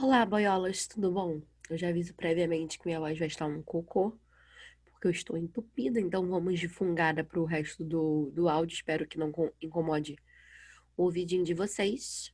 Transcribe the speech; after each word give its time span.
Olá, 0.00 0.24
boiolas, 0.24 0.86
tudo 0.86 1.10
bom? 1.10 1.42
Eu 1.68 1.76
já 1.76 1.88
aviso 1.88 2.14
previamente 2.14 2.78
que 2.78 2.86
minha 2.86 3.00
voz 3.00 3.18
vai 3.18 3.26
estar 3.26 3.46
um 3.46 3.60
cocô, 3.60 4.16
porque 4.92 5.08
eu 5.08 5.10
estou 5.10 5.36
entupida, 5.36 5.98
então 5.98 6.24
vamos 6.28 6.60
de 6.60 6.68
fungada 6.68 7.24
para 7.24 7.40
o 7.40 7.44
resto 7.44 7.82
do, 7.82 8.30
do 8.32 8.48
áudio. 8.48 8.76
Espero 8.76 9.08
que 9.08 9.18
não 9.18 9.32
incomode 9.60 10.16
o 10.96 11.02
ouvidinho 11.02 11.42
de 11.42 11.52
vocês. 11.52 12.32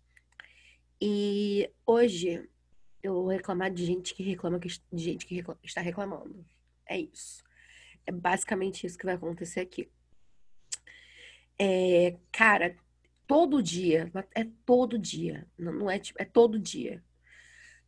E 1.00 1.70
hoje 1.86 2.46
eu 3.02 3.14
vou 3.14 3.28
reclamar 3.28 3.72
de 3.72 3.86
gente 3.86 4.14
que 4.14 4.22
reclama 4.22 4.58
de 4.58 4.78
gente 4.92 5.24
que 5.24 5.34
reclama, 5.34 5.58
está 5.64 5.80
reclamando. 5.80 6.44
É 6.86 7.00
isso. 7.00 7.42
É 8.06 8.12
basicamente 8.12 8.86
isso 8.86 8.98
que 8.98 9.06
vai 9.06 9.14
acontecer 9.14 9.60
aqui. 9.60 9.90
É, 11.58 12.14
cara, 12.30 12.76
todo 13.26 13.62
dia, 13.62 14.12
é 14.34 14.44
todo 14.66 14.98
dia, 14.98 15.48
não 15.56 15.90
é 15.90 15.98
tipo, 15.98 16.20
é 16.20 16.26
todo 16.26 16.58
dia 16.58 17.02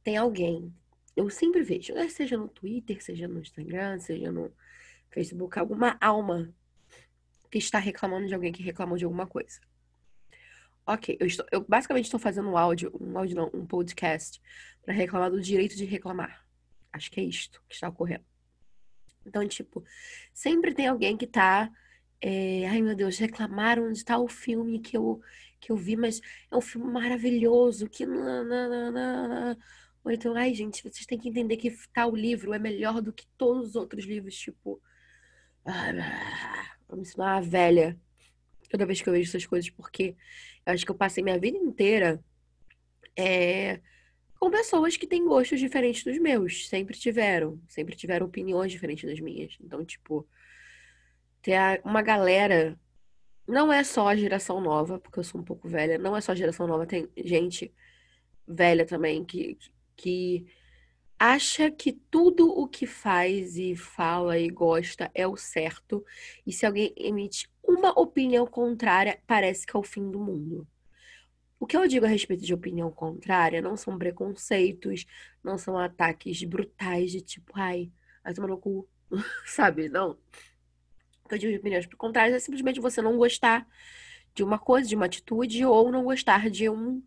tem 0.06 0.16
alguém, 0.16 0.72
eu 1.16 1.28
sempre 1.28 1.64
vejo, 1.64 1.92
né, 1.92 2.08
seja 2.08 2.36
no 2.36 2.46
Twitter, 2.46 3.02
seja 3.02 3.26
no 3.26 3.40
Instagram, 3.40 3.98
seja 3.98 4.30
no 4.30 4.52
Facebook, 5.10 5.58
alguma 5.58 5.98
alma 6.00 6.54
que 7.50 7.58
está 7.58 7.80
reclamando 7.80 8.28
de 8.28 8.32
alguém 8.32 8.52
que 8.52 8.62
reclamou 8.62 8.96
de 8.96 9.04
alguma 9.04 9.26
coisa. 9.26 9.60
Ok, 10.86 11.16
eu, 11.18 11.26
estou, 11.26 11.44
eu 11.50 11.60
basicamente 11.68 12.04
estou 12.04 12.20
fazendo 12.20 12.48
um 12.48 12.56
áudio, 12.56 12.96
um 13.00 13.18
áudio 13.18 13.34
não, 13.34 13.50
um 13.52 13.66
podcast, 13.66 14.40
para 14.80 14.94
reclamar 14.94 15.28
do 15.28 15.40
direito 15.40 15.74
de 15.74 15.84
reclamar. 15.84 16.46
Acho 16.92 17.10
que 17.10 17.18
é 17.18 17.24
isto 17.24 17.60
que 17.68 17.74
está 17.74 17.88
ocorrendo. 17.88 18.24
Então, 19.26 19.44
tipo, 19.48 19.84
sempre 20.32 20.72
tem 20.72 20.86
alguém 20.86 21.16
que 21.16 21.26
tá. 21.26 21.68
É, 22.20 22.68
ai 22.68 22.80
meu 22.80 22.94
Deus, 22.94 23.18
reclamaram 23.18 23.90
de 23.90 24.04
tal 24.04 24.28
filme 24.28 24.78
que 24.78 24.96
eu, 24.96 25.20
que 25.58 25.72
eu 25.72 25.76
vi, 25.76 25.96
mas 25.96 26.20
é 26.48 26.56
um 26.56 26.60
filme 26.60 26.88
maravilhoso, 26.92 27.88
que. 27.88 28.06
Nananana, 28.06 29.58
ou 30.06 30.12
então, 30.12 30.36
ai, 30.36 30.54
gente, 30.54 30.84
vocês 30.84 31.04
têm 31.04 31.18
que 31.18 31.28
entender 31.28 31.56
que 31.56 31.76
tal 31.92 32.14
livro 32.14 32.54
é 32.54 32.60
melhor 32.60 33.02
do 33.02 33.12
que 33.12 33.26
todos 33.36 33.70
os 33.70 33.74
outros 33.74 34.04
livros, 34.04 34.38
tipo. 34.38 34.80
Vou 36.86 36.96
me 36.96 37.02
ensinar 37.02 37.34
uma 37.34 37.40
velha 37.40 37.98
toda 38.70 38.86
vez 38.86 39.02
que 39.02 39.08
eu 39.08 39.12
vejo 39.12 39.28
essas 39.28 39.44
coisas, 39.44 39.68
porque 39.68 40.14
eu 40.64 40.72
acho 40.72 40.84
que 40.84 40.92
eu 40.92 40.94
passei 40.94 41.24
minha 41.24 41.40
vida 41.40 41.58
inteira 41.58 42.22
é, 43.16 43.80
com 44.38 44.48
pessoas 44.48 44.96
que 44.96 45.08
têm 45.08 45.26
gostos 45.26 45.58
diferentes 45.58 46.04
dos 46.04 46.18
meus. 46.20 46.68
Sempre 46.68 46.96
tiveram. 46.96 47.60
Sempre 47.66 47.96
tiveram 47.96 48.26
opiniões 48.26 48.70
diferentes 48.70 49.10
das 49.10 49.18
minhas. 49.18 49.58
Então, 49.60 49.84
tipo, 49.84 50.24
ter 51.42 51.80
uma 51.84 52.00
galera. 52.00 52.78
Não 53.44 53.72
é 53.72 53.82
só 53.82 54.06
a 54.06 54.14
geração 54.14 54.60
nova, 54.60 55.00
porque 55.00 55.18
eu 55.18 55.24
sou 55.24 55.40
um 55.40 55.44
pouco 55.44 55.68
velha. 55.68 55.98
Não 55.98 56.16
é 56.16 56.20
só 56.20 56.30
a 56.30 56.36
geração 56.36 56.68
nova, 56.68 56.86
tem 56.86 57.08
gente 57.16 57.74
velha 58.46 58.86
também 58.86 59.24
que, 59.24 59.58
que 59.96 60.46
acha 61.18 61.70
que 61.70 61.92
tudo 61.92 62.48
o 62.48 62.68
que 62.68 62.86
faz 62.86 63.56
e 63.56 63.74
fala 63.74 64.38
e 64.38 64.48
gosta 64.48 65.10
é 65.14 65.26
o 65.26 65.36
certo, 65.36 66.04
e 66.46 66.52
se 66.52 66.66
alguém 66.66 66.92
emite 66.96 67.48
uma 67.66 67.90
opinião 67.98 68.46
contrária, 68.46 69.18
parece 69.26 69.66
que 69.66 69.76
é 69.76 69.80
o 69.80 69.82
fim 69.82 70.10
do 70.10 70.20
mundo. 70.20 70.66
O 71.58 71.66
que 71.66 71.76
eu 71.76 71.88
digo 71.88 72.04
a 72.04 72.08
respeito 72.08 72.44
de 72.44 72.52
opinião 72.52 72.90
contrária 72.90 73.62
não 73.62 73.76
são 73.76 73.98
preconceitos, 73.98 75.06
não 75.42 75.56
são 75.56 75.78
ataques 75.78 76.42
brutais 76.44 77.10
de 77.10 77.22
tipo, 77.22 77.52
ai, 77.56 77.90
vai 78.22 78.34
tomar 78.34 78.48
no 78.48 78.58
cu, 78.58 78.86
sabe? 79.46 79.88
Não. 79.88 80.18
O 81.24 81.28
que 81.28 81.34
eu 81.34 81.38
digo 81.38 81.52
de 81.52 81.58
opiniões 81.58 81.86
contrárias 81.96 82.36
é 82.36 82.38
simplesmente 82.38 82.78
você 82.78 83.00
não 83.00 83.16
gostar 83.16 83.66
de 84.34 84.44
uma 84.44 84.58
coisa, 84.58 84.86
de 84.86 84.94
uma 84.94 85.06
atitude, 85.06 85.64
ou 85.64 85.90
não 85.90 86.04
gostar 86.04 86.50
de 86.50 86.68
um 86.68 87.02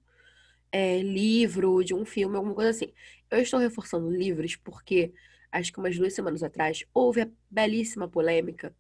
é, 0.72 1.02
livro, 1.02 1.84
de 1.84 1.94
um 1.94 2.06
filme, 2.06 2.36
alguma 2.36 2.56
coisa 2.56 2.70
assim. 2.70 2.94
Eu 3.30 3.40
estou 3.40 3.60
reforçando 3.60 4.10
livros 4.10 4.56
porque 4.56 5.14
acho 5.52 5.72
que 5.72 5.80
umas 5.80 5.98
duas 5.98 6.14
semanas 6.14 6.44
atrás 6.44 6.84
houve 6.94 7.22
a 7.22 7.30
belíssima 7.50 8.08
polêmica 8.08 8.76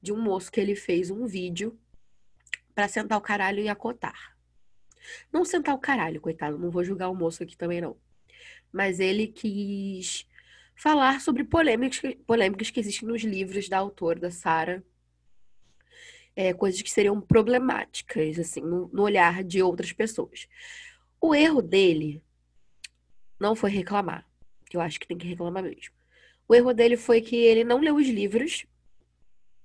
de 0.00 0.12
um 0.12 0.20
moço 0.20 0.52
que 0.52 0.60
ele 0.60 0.74
fez 0.74 1.10
um 1.10 1.26
vídeo 1.26 1.78
para 2.74 2.88
sentar 2.88 3.18
o 3.18 3.22
caralho 3.22 3.60
e 3.60 3.68
acotar. 3.68 4.36
Não 5.32 5.44
sentar 5.44 5.74
o 5.74 5.78
caralho, 5.78 6.20
coitado, 6.20 6.58
não 6.58 6.70
vou 6.70 6.84
julgar 6.84 7.08
o 7.08 7.14
moço 7.14 7.42
aqui 7.42 7.56
também 7.56 7.80
não. 7.80 7.96
Mas 8.72 8.98
ele 9.00 9.26
quis 9.26 10.26
falar 10.74 11.20
sobre 11.20 11.44
polêmicas, 11.44 12.00
polêmicas 12.26 12.70
que 12.70 12.80
existem 12.80 13.08
nos 13.08 13.22
livros 13.22 13.68
da 13.68 13.78
autora, 13.78 14.18
da 14.18 14.30
Sara. 14.30 14.82
É, 16.36 16.52
coisas 16.52 16.82
que 16.82 16.90
seriam 16.90 17.20
problemáticas, 17.20 18.38
assim, 18.40 18.60
no, 18.60 18.90
no 18.92 19.02
olhar 19.02 19.44
de 19.44 19.62
outras 19.62 19.92
pessoas. 19.92 20.48
O 21.26 21.34
erro 21.34 21.62
dele 21.62 22.22
não 23.40 23.56
foi 23.56 23.70
reclamar, 23.70 24.28
eu 24.70 24.78
acho 24.78 25.00
que 25.00 25.08
tem 25.08 25.16
que 25.16 25.26
reclamar 25.26 25.62
mesmo. 25.62 25.94
O 26.46 26.54
erro 26.54 26.74
dele 26.74 26.98
foi 26.98 27.22
que 27.22 27.34
ele 27.34 27.64
não 27.64 27.80
leu 27.80 27.96
os 27.96 28.06
livros 28.06 28.66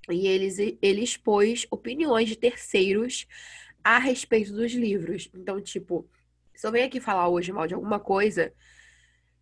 e 0.10 0.26
ele, 0.26 0.80
ele 0.82 1.04
expôs 1.04 1.68
opiniões 1.70 2.30
de 2.30 2.38
terceiros 2.38 3.28
a 3.84 4.00
respeito 4.00 4.54
dos 4.54 4.72
livros. 4.72 5.30
Então, 5.34 5.60
tipo, 5.60 6.10
se 6.56 6.66
eu 6.66 6.72
venho 6.72 6.86
aqui 6.86 7.02
falar 7.02 7.28
hoje 7.28 7.52
mal 7.52 7.68
de 7.68 7.74
alguma 7.74 8.00
coisa, 8.00 8.54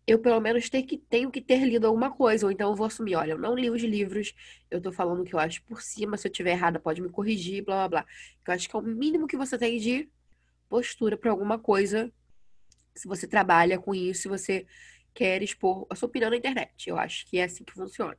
eu 0.04 0.18
pelo 0.18 0.40
menos 0.40 0.68
tenho 0.68 0.88
que, 0.88 0.98
tenho 0.98 1.30
que 1.30 1.40
ter 1.40 1.64
lido 1.64 1.86
alguma 1.86 2.10
coisa. 2.10 2.46
Ou 2.46 2.50
então 2.50 2.70
eu 2.70 2.74
vou 2.74 2.88
assumir, 2.88 3.14
olha, 3.14 3.34
eu 3.34 3.38
não 3.38 3.54
li 3.54 3.70
os 3.70 3.82
livros, 3.82 4.34
eu 4.68 4.80
tô 4.80 4.90
falando 4.90 5.22
o 5.22 5.24
que 5.24 5.36
eu 5.36 5.38
acho 5.38 5.62
por 5.62 5.80
cima, 5.80 6.16
se 6.16 6.26
eu 6.26 6.32
tiver 6.32 6.50
errada 6.50 6.80
pode 6.80 7.00
me 7.00 7.10
corrigir, 7.10 7.64
blá 7.64 7.86
blá 7.86 8.02
blá. 8.02 8.06
Eu 8.44 8.54
acho 8.54 8.68
que 8.68 8.74
é 8.74 8.78
o 8.80 8.82
mínimo 8.82 9.28
que 9.28 9.36
você 9.36 9.56
tem 9.56 9.78
de 9.78 10.08
postura 10.68 11.16
para 11.16 11.30
alguma 11.30 11.58
coisa, 11.58 12.12
se 12.94 13.06
você 13.08 13.26
trabalha 13.26 13.78
com 13.78 13.94
isso, 13.94 14.22
se 14.22 14.28
você 14.28 14.66
quer 15.14 15.42
expor 15.42 15.86
a 15.90 15.94
sua 15.94 16.08
opinião 16.08 16.30
na 16.30 16.36
internet. 16.36 16.88
Eu 16.88 16.96
acho 16.96 17.26
que 17.26 17.38
é 17.38 17.44
assim 17.44 17.64
que 17.64 17.72
funciona. 17.72 18.16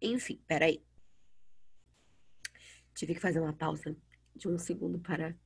Enfim, 0.00 0.40
peraí. 0.46 0.82
Tive 2.94 3.14
que 3.14 3.20
fazer 3.20 3.40
uma 3.40 3.52
pausa 3.52 3.96
de 4.34 4.48
um 4.48 4.58
segundo 4.58 4.98
para 4.98 5.36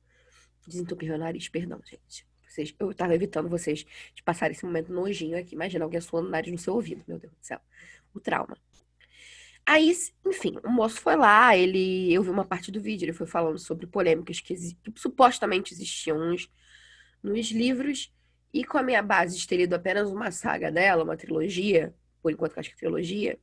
desentupir 0.67 1.09
meu 1.09 1.17
nariz. 1.17 1.49
Perdão, 1.49 1.81
gente. 1.83 2.27
Vocês, 2.47 2.75
eu 2.79 2.93
tava 2.93 3.15
evitando 3.15 3.47
vocês 3.47 3.85
de 4.13 4.23
passar 4.23 4.51
esse 4.51 4.65
momento 4.65 4.91
nojinho 4.91 5.37
aqui. 5.37 5.55
Imagina 5.55 5.85
alguém 5.85 6.01
suando 6.01 6.27
o 6.27 6.31
nariz 6.31 6.51
no 6.51 6.57
seu 6.57 6.73
ouvido, 6.73 7.03
meu 7.07 7.17
Deus 7.17 7.33
do 7.33 7.45
céu. 7.45 7.61
O 8.13 8.19
trauma. 8.19 8.57
Aí, 9.65 9.93
enfim, 10.25 10.57
o 10.63 10.69
moço 10.69 10.99
foi 10.99 11.15
lá, 11.15 11.55
ele, 11.55 12.11
eu 12.11 12.23
vi 12.23 12.29
uma 12.29 12.45
parte 12.45 12.71
do 12.71 12.81
vídeo, 12.81 13.05
ele 13.05 13.13
foi 13.13 13.27
falando 13.27 13.59
sobre 13.59 13.85
polêmicas 13.87 14.39
que, 14.39 14.55
que 14.55 14.93
supostamente 14.95 15.73
existiam 15.73 16.17
nos, 16.17 16.49
nos 17.23 17.51
livros, 17.51 18.11
e 18.53 18.65
com 18.65 18.77
a 18.77 18.83
minha 18.83 19.01
base 19.01 19.37
de 19.37 19.47
ter 19.47 19.57
lido 19.57 19.73
apenas 19.73 20.09
uma 20.09 20.31
saga 20.31 20.71
dela, 20.71 21.03
uma 21.03 21.15
trilogia, 21.15 21.93
por 22.21 22.31
enquanto 22.31 22.57
acho 22.57 22.69
que 22.69 22.75
é 22.75 22.79
trilogia, 22.79 23.39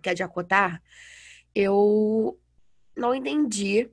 que 0.00 0.08
é 0.08 0.14
de 0.14 0.22
Acotar, 0.22 0.82
eu 1.54 2.38
não 2.96 3.14
entendi 3.14 3.90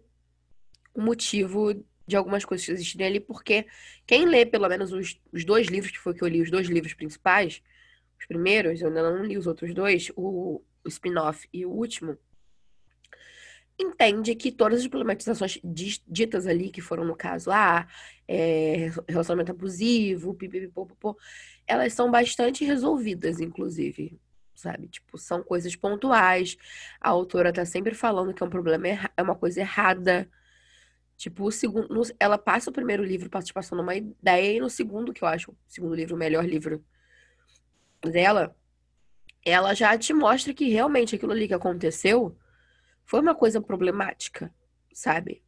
o 0.94 1.02
motivo 1.02 1.74
de 2.06 2.16
algumas 2.16 2.46
coisas 2.46 2.66
que 2.66 2.72
existirem 2.72 3.08
ali, 3.08 3.20
porque 3.20 3.66
quem 4.06 4.26
lê 4.26 4.46
pelo 4.46 4.68
menos 4.70 4.94
os, 4.94 5.20
os 5.32 5.44
dois 5.44 5.68
livros, 5.68 5.92
que 5.92 6.00
foi 6.00 6.14
que 6.14 6.24
eu 6.24 6.28
li, 6.28 6.42
os 6.42 6.52
dois 6.52 6.68
livros 6.68 6.94
principais, 6.94 7.62
os 8.20 8.26
primeiros, 8.26 8.82
eu 8.82 8.88
ainda 8.88 9.12
não 9.12 9.24
li 9.24 9.38
os 9.38 9.46
outros 9.48 9.74
dois, 9.74 10.12
o 10.16 10.62
o 10.88 10.90
spin-off 10.90 11.48
e 11.54 11.66
o 11.66 11.70
último, 11.72 12.18
entende 13.80 14.36
que 14.36 14.52
todas 14.52 14.82
as 14.82 14.88
problematizações 14.88 15.60
ditas 15.64 16.48
ali, 16.48 16.70
que 16.70 16.82
foram 16.82 17.06
no 17.06 17.16
caso, 17.16 17.52
ah, 17.52 17.88
é, 18.28 18.90
relacionamento 19.08 19.52
abusivo, 19.52 20.34
pipipipopopô, 20.34 21.18
elas 21.68 21.94
são 21.94 22.10
bastante 22.10 22.66
resolvidas, 22.66 23.40
inclusive, 23.40 24.20
sabe? 24.56 24.88
Tipo, 24.88 25.18
são 25.18 25.44
coisas 25.44 25.76
pontuais. 25.76 26.58
A 27.00 27.10
autora 27.10 27.54
tá 27.54 27.66
sempre 27.66 27.94
falando 27.94 28.34
que 28.34 28.42
é 28.42 28.46
um 28.46 28.50
problema, 28.50 28.88
é 29.16 29.22
uma 29.22 29.36
coisa 29.36 29.60
errada. 29.62 30.28
Tipo, 31.16 31.46
o 31.46 31.52
segundo, 31.52 31.88
ela 32.20 32.38
passa 32.38 32.70
o 32.70 32.74
primeiro 32.74 33.04
livro 33.04 33.30
passando 33.30 33.82
uma 33.82 33.96
ideia, 33.96 34.58
e 34.58 34.60
no 34.60 34.70
segundo, 34.70 35.14
que 35.14 35.24
eu 35.24 35.28
acho 35.28 35.52
o 35.52 35.58
segundo 35.68 35.96
livro, 35.96 36.16
o 36.16 36.20
melhor 36.20 36.46
livro 36.46 36.84
dela, 38.02 38.56
ela 39.50 39.74
já 39.74 39.98
te 39.98 40.14
mostra 40.14 40.54
que 40.54 40.70
realmente 40.70 41.16
aquilo 41.16 41.32
ali 41.32 41.48
que 41.48 41.54
aconteceu 41.54 42.36
foi 43.06 43.22
uma 43.22 43.34
coisa 43.34 43.62
problemática, 43.62 44.54
sabe? 44.94 45.42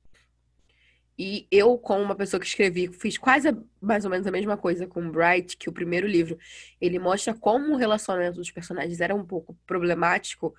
E 1.17 1.45
eu, 1.51 1.77
como 1.77 2.01
uma 2.01 2.15
pessoa 2.15 2.39
que 2.39 2.47
escrevi, 2.47 2.87
fiz 2.93 3.17
quase 3.17 3.49
mais 3.81 4.05
ou 4.05 4.11
menos 4.11 4.25
a 4.25 4.31
mesma 4.31 4.55
coisa 4.55 4.87
com 4.87 5.11
Bright, 5.11 5.57
que 5.57 5.67
o 5.67 5.73
primeiro 5.73 6.07
livro, 6.07 6.39
ele 6.79 6.97
mostra 6.97 7.33
como 7.33 7.73
o 7.73 7.75
relacionamento 7.75 8.37
dos 8.37 8.49
personagens 8.49 9.01
era 9.01 9.13
um 9.13 9.25
pouco 9.25 9.53
problemático, 9.67 10.55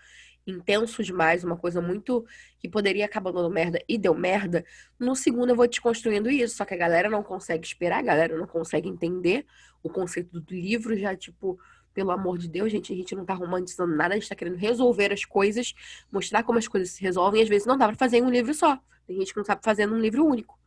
intenso 0.47 1.03
demais, 1.03 1.43
uma 1.43 1.57
coisa 1.57 1.81
muito 1.81 2.27
que 2.59 2.69
poderia 2.69 3.07
acabar 3.07 3.33
dando 3.33 3.49
merda 3.49 3.83
e 3.89 3.97
deu 3.97 4.15
merda. 4.15 4.63
No 4.99 5.17
segundo 5.17 5.49
eu 5.49 5.57
vou 5.57 5.67
te 5.67 5.81
construindo 5.81 6.31
isso, 6.31 6.57
só 6.57 6.67
que 6.67 6.75
a 6.75 6.77
galera 6.77 7.09
não 7.09 7.23
consegue 7.23 7.67
esperar, 7.67 8.01
a 8.01 8.03
galera 8.03 8.37
não 8.37 8.47
consegue 8.47 8.87
entender 8.87 9.47
o 9.83 9.89
conceito 9.89 10.39
do 10.39 10.55
livro, 10.55 10.95
já 10.95 11.17
tipo, 11.17 11.59
pelo 11.93 12.11
amor 12.11 12.39
de 12.39 12.49
Deus, 12.49 12.71
gente, 12.71 12.93
a 12.93 12.97
gente 12.97 13.15
não 13.15 13.25
tá 13.25 13.35
romantizando 13.35 13.95
nada, 13.95 14.15
a 14.15 14.19
gente 14.19 14.29
tá 14.29 14.35
querendo 14.35 14.57
resolver 14.57 15.13
as 15.13 15.25
coisas, 15.25 15.75
mostrar 16.11 16.43
como 16.43 16.59
as 16.59 16.69
coisas 16.69 16.91
se 16.91 17.03
resolvem, 17.03 17.41
e 17.41 17.43
às 17.45 17.49
vezes 17.49 17.67
não 17.67 17.77
dá 17.77 17.87
pra 17.87 17.97
fazer 17.97 18.19
em 18.19 18.23
um 18.23 18.31
livro 18.31 18.55
só. 18.55 18.79
Tem 19.07 19.17
gente 19.17 19.33
que 19.33 19.39
não 19.39 19.45
sabe 19.45 19.63
fazer 19.65 19.87
num 19.87 19.99
livro 19.99 20.25
único. 20.25 20.59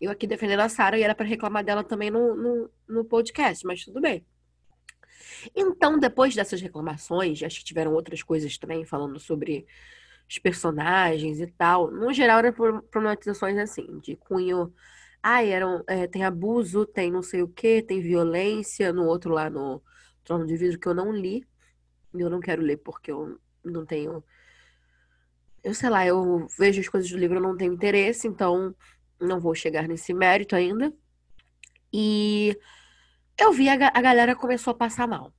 Eu 0.00 0.10
aqui 0.10 0.26
defendendo 0.26 0.60
a 0.60 0.68
Sara 0.68 0.98
e 0.98 1.02
era 1.02 1.14
para 1.14 1.24
reclamar 1.24 1.64
dela 1.64 1.82
também 1.82 2.10
no, 2.10 2.34
no, 2.34 2.70
no 2.88 3.04
podcast, 3.04 3.64
mas 3.66 3.84
tudo 3.84 4.00
bem. 4.00 4.26
Então, 5.54 5.98
depois 5.98 6.34
dessas 6.34 6.60
reclamações, 6.60 7.42
acho 7.42 7.60
que 7.60 7.64
tiveram 7.64 7.92
outras 7.92 8.22
coisas 8.22 8.58
também 8.58 8.84
falando 8.84 9.18
sobre 9.18 9.66
os 10.28 10.38
personagens 10.38 11.40
e 11.40 11.46
tal. 11.46 11.90
No 11.90 12.12
geral, 12.12 12.40
eram 12.40 12.52
problematizações 12.90 13.56
assim, 13.56 13.98
de 14.00 14.16
cunho. 14.16 14.72
Ah, 15.22 15.42
eram, 15.44 15.82
é, 15.86 16.06
tem 16.06 16.24
abuso, 16.24 16.84
tem 16.84 17.10
não 17.10 17.22
sei 17.22 17.42
o 17.42 17.48
que, 17.48 17.82
tem 17.82 18.00
violência. 18.00 18.92
No 18.92 19.06
outro 19.06 19.32
lá, 19.32 19.48
no 19.48 19.82
Trono 20.26 20.44
de 20.44 20.56
Vidro, 20.56 20.78
que 20.78 20.88
eu 20.88 20.94
não 20.94 21.12
li. 21.12 21.46
Eu 22.12 22.28
não 22.28 22.40
quero 22.40 22.60
ler 22.60 22.78
porque 22.78 23.10
eu 23.10 23.38
não 23.64 23.86
tenho. 23.86 24.22
Eu 25.62 25.72
sei 25.72 25.88
lá, 25.88 26.04
eu 26.06 26.46
vejo 26.58 26.80
as 26.80 26.88
coisas 26.88 27.10
do 27.10 27.16
livro, 27.16 27.36
eu 27.36 27.42
não 27.42 27.56
tenho 27.56 27.72
interesse, 27.72 28.26
então 28.26 28.74
não 29.20 29.40
vou 29.40 29.54
chegar 29.54 29.88
nesse 29.88 30.12
mérito 30.12 30.54
ainda. 30.54 30.92
E 31.92 32.58
eu 33.38 33.52
vi 33.52 33.68
a, 33.68 33.74
a 33.74 34.02
galera 34.02 34.34
começou 34.34 34.72
a 34.72 34.74
passar 34.74 35.06
mal. 35.06 35.32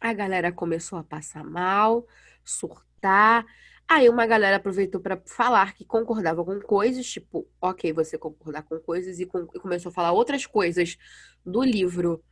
A 0.00 0.12
galera 0.12 0.52
começou 0.52 0.98
a 0.98 1.04
passar 1.04 1.42
mal, 1.42 2.06
surtar. 2.44 3.46
Aí 3.88 4.08
uma 4.08 4.26
galera 4.26 4.56
aproveitou 4.56 5.00
para 5.00 5.20
falar 5.24 5.74
que 5.74 5.84
concordava 5.84 6.44
com 6.44 6.60
coisas, 6.60 7.06
tipo, 7.06 7.48
ok, 7.60 7.92
você 7.92 8.18
concordar 8.18 8.62
com 8.64 8.78
coisas, 8.80 9.18
e, 9.20 9.26
com, 9.26 9.48
e, 9.54 9.60
começou 9.60 9.90
a 9.90 9.92
falar 9.92 10.12
outras 10.12 10.44
coisas 10.44 10.98
do 11.44 11.62
livro 11.62 12.22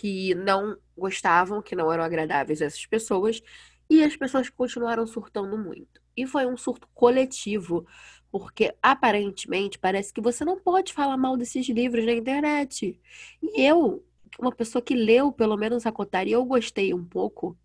que 0.00 0.34
não 0.34 0.76
gostavam, 0.96 1.62
que 1.62 1.74
não 1.74 1.90
eram 1.90 2.04
agradáveis 2.04 2.60
essas 2.60 2.84
pessoas, 2.86 3.42
e 3.88 4.02
as 4.02 4.16
pessoas 4.16 4.50
continuaram 4.50 5.06
surtando 5.06 5.56
muito. 5.56 6.00
E 6.16 6.26
foi 6.26 6.46
um 6.46 6.56
surto 6.56 6.88
coletivo, 6.94 7.86
porque 8.30 8.74
aparentemente 8.82 9.78
parece 9.78 10.12
que 10.12 10.20
você 10.20 10.44
não 10.44 10.58
pode 10.58 10.92
falar 10.92 11.16
mal 11.16 11.36
desses 11.36 11.68
livros 11.68 12.04
na 12.04 12.12
internet. 12.12 13.00
E 13.42 13.62
eu, 13.62 14.04
uma 14.38 14.52
pessoa 14.52 14.82
que 14.82 14.94
leu 14.94 15.32
pelo 15.32 15.56
menos 15.56 15.86
a 15.86 15.92
Cotar, 15.92 16.26
e 16.26 16.32
eu 16.32 16.44
gostei 16.44 16.92
um 16.92 17.04
pouco, 17.04 17.56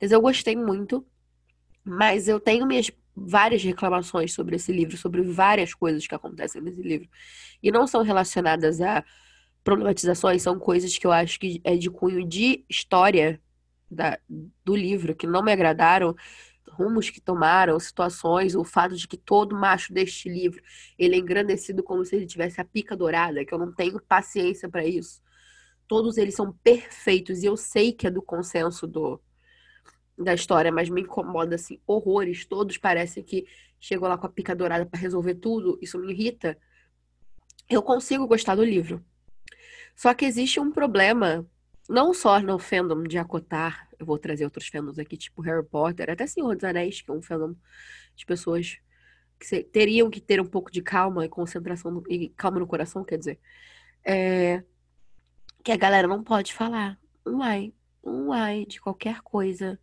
mas 0.00 0.10
eu 0.10 0.20
gostei 0.20 0.56
muito, 0.56 1.06
mas 1.84 2.28
eu 2.28 2.40
tenho 2.40 2.66
minhas 2.66 2.90
várias 3.14 3.62
reclamações 3.62 4.32
sobre 4.32 4.56
esse 4.56 4.72
livro, 4.72 4.96
sobre 4.96 5.22
várias 5.22 5.74
coisas 5.74 6.06
que 6.06 6.14
acontecem 6.14 6.62
nesse 6.62 6.82
livro. 6.82 7.08
E 7.62 7.70
não 7.70 7.86
são 7.86 8.02
relacionadas 8.02 8.80
a 8.80 9.04
problematizações, 9.68 10.40
são 10.40 10.58
coisas 10.58 10.96
que 10.96 11.06
eu 11.06 11.12
acho 11.12 11.38
que 11.38 11.60
é 11.62 11.76
de 11.76 11.90
cunho 11.90 12.26
de 12.26 12.64
história 12.70 13.38
da, 13.90 14.18
do 14.64 14.74
livro, 14.74 15.14
que 15.14 15.26
não 15.26 15.42
me 15.42 15.52
agradaram, 15.52 16.16
rumos 16.70 17.10
que 17.10 17.20
tomaram, 17.20 17.78
situações, 17.78 18.54
o 18.54 18.64
fato 18.64 18.96
de 18.96 19.06
que 19.06 19.18
todo 19.18 19.54
macho 19.54 19.92
deste 19.92 20.26
livro, 20.26 20.62
ele 20.98 21.16
é 21.16 21.18
engrandecido 21.18 21.82
como 21.82 22.02
se 22.02 22.16
ele 22.16 22.24
tivesse 22.24 22.58
a 22.58 22.64
pica 22.64 22.96
dourada, 22.96 23.44
que 23.44 23.52
eu 23.52 23.58
não 23.58 23.70
tenho 23.70 24.00
paciência 24.00 24.70
para 24.70 24.86
isso. 24.86 25.20
Todos 25.86 26.16
eles 26.16 26.34
são 26.34 26.50
perfeitos 26.64 27.42
e 27.42 27.46
eu 27.46 27.56
sei 27.56 27.92
que 27.92 28.06
é 28.06 28.10
do 28.10 28.22
consenso 28.22 28.86
do 28.86 29.20
da 30.16 30.32
história, 30.32 30.72
mas 30.72 30.88
me 30.88 31.02
incomoda 31.02 31.56
assim 31.56 31.78
horrores. 31.86 32.46
Todos 32.46 32.78
parecem 32.78 33.22
que 33.22 33.46
chegou 33.78 34.08
lá 34.08 34.16
com 34.16 34.26
a 34.26 34.30
pica 34.30 34.56
dourada 34.56 34.86
para 34.86 34.98
resolver 34.98 35.34
tudo. 35.34 35.78
Isso 35.82 35.98
me 35.98 36.10
irrita. 36.10 36.58
Eu 37.68 37.82
consigo 37.82 38.26
gostar 38.26 38.54
do 38.54 38.64
livro. 38.64 39.04
Só 39.98 40.14
que 40.14 40.24
existe 40.24 40.60
um 40.60 40.70
problema, 40.70 41.44
não 41.88 42.14
só 42.14 42.38
no 42.38 42.56
fandom 42.56 43.02
de 43.02 43.18
Acotar, 43.18 43.88
eu 43.98 44.06
vou 44.06 44.16
trazer 44.16 44.44
outros 44.44 44.68
fandoms 44.68 44.96
aqui, 44.96 45.16
tipo 45.16 45.42
Harry 45.42 45.66
Potter, 45.66 46.08
até 46.08 46.24
Senhor 46.24 46.54
dos 46.54 46.62
Anéis, 46.62 47.00
que 47.00 47.10
é 47.10 47.14
um 47.14 47.20
fandom 47.20 47.56
de 48.14 48.24
pessoas 48.24 48.78
que 49.40 49.64
teriam 49.64 50.08
que 50.08 50.20
ter 50.20 50.40
um 50.40 50.46
pouco 50.46 50.70
de 50.70 50.82
calma 50.82 51.24
e 51.24 51.28
concentração 51.28 51.90
no, 51.90 52.04
e 52.08 52.28
calma 52.28 52.60
no 52.60 52.66
coração, 52.68 53.02
quer 53.02 53.18
dizer. 53.18 53.40
É, 54.04 54.62
que 55.64 55.72
a 55.72 55.76
galera 55.76 56.06
não 56.06 56.22
pode 56.22 56.54
falar 56.54 56.96
um 57.26 57.42
ai, 57.42 57.72
um 58.04 58.30
ai 58.32 58.66
de 58.66 58.80
qualquer 58.80 59.20
coisa 59.22 59.80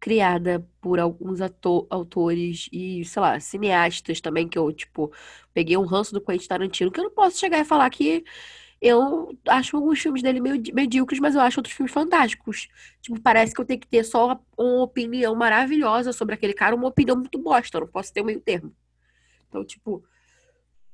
criada 0.00 0.66
por 0.80 0.98
alguns 0.98 1.40
ator, 1.40 1.86
autores 1.88 2.68
e, 2.72 3.04
sei 3.04 3.22
lá, 3.22 3.38
cineastas 3.38 4.20
também, 4.20 4.48
que 4.48 4.58
eu, 4.58 4.72
tipo, 4.72 5.12
peguei 5.54 5.76
um 5.76 5.84
ranço 5.84 6.12
do 6.12 6.20
Quentin 6.20 6.48
Tarantino, 6.48 6.90
que 6.90 6.98
eu 6.98 7.04
não 7.04 7.12
posso 7.12 7.38
chegar 7.38 7.60
e 7.60 7.64
falar 7.64 7.88
que 7.90 8.24
eu 8.80 9.36
acho 9.46 9.76
alguns 9.76 10.00
filmes 10.00 10.22
dele 10.22 10.40
meio 10.40 10.62
medíocres, 10.72 11.20
mas 11.20 11.34
eu 11.34 11.40
acho 11.42 11.60
outros 11.60 11.74
filmes 11.74 11.92
fantásticos. 11.92 12.68
Tipo, 13.02 13.20
parece 13.20 13.54
que 13.54 13.60
eu 13.60 13.64
tenho 13.64 13.78
que 13.78 13.86
ter 13.86 14.02
só 14.04 14.40
uma 14.56 14.82
opinião 14.82 15.34
maravilhosa 15.34 16.12
sobre 16.12 16.34
aquele 16.34 16.54
cara, 16.54 16.74
uma 16.74 16.88
opinião 16.88 17.16
muito 17.16 17.38
bosta, 17.38 17.78
não 17.78 17.86
posso 17.86 18.12
ter 18.12 18.22
um 18.22 18.24
meio 18.24 18.40
termo. 18.40 18.74
Então, 19.48 19.64
tipo, 19.64 20.02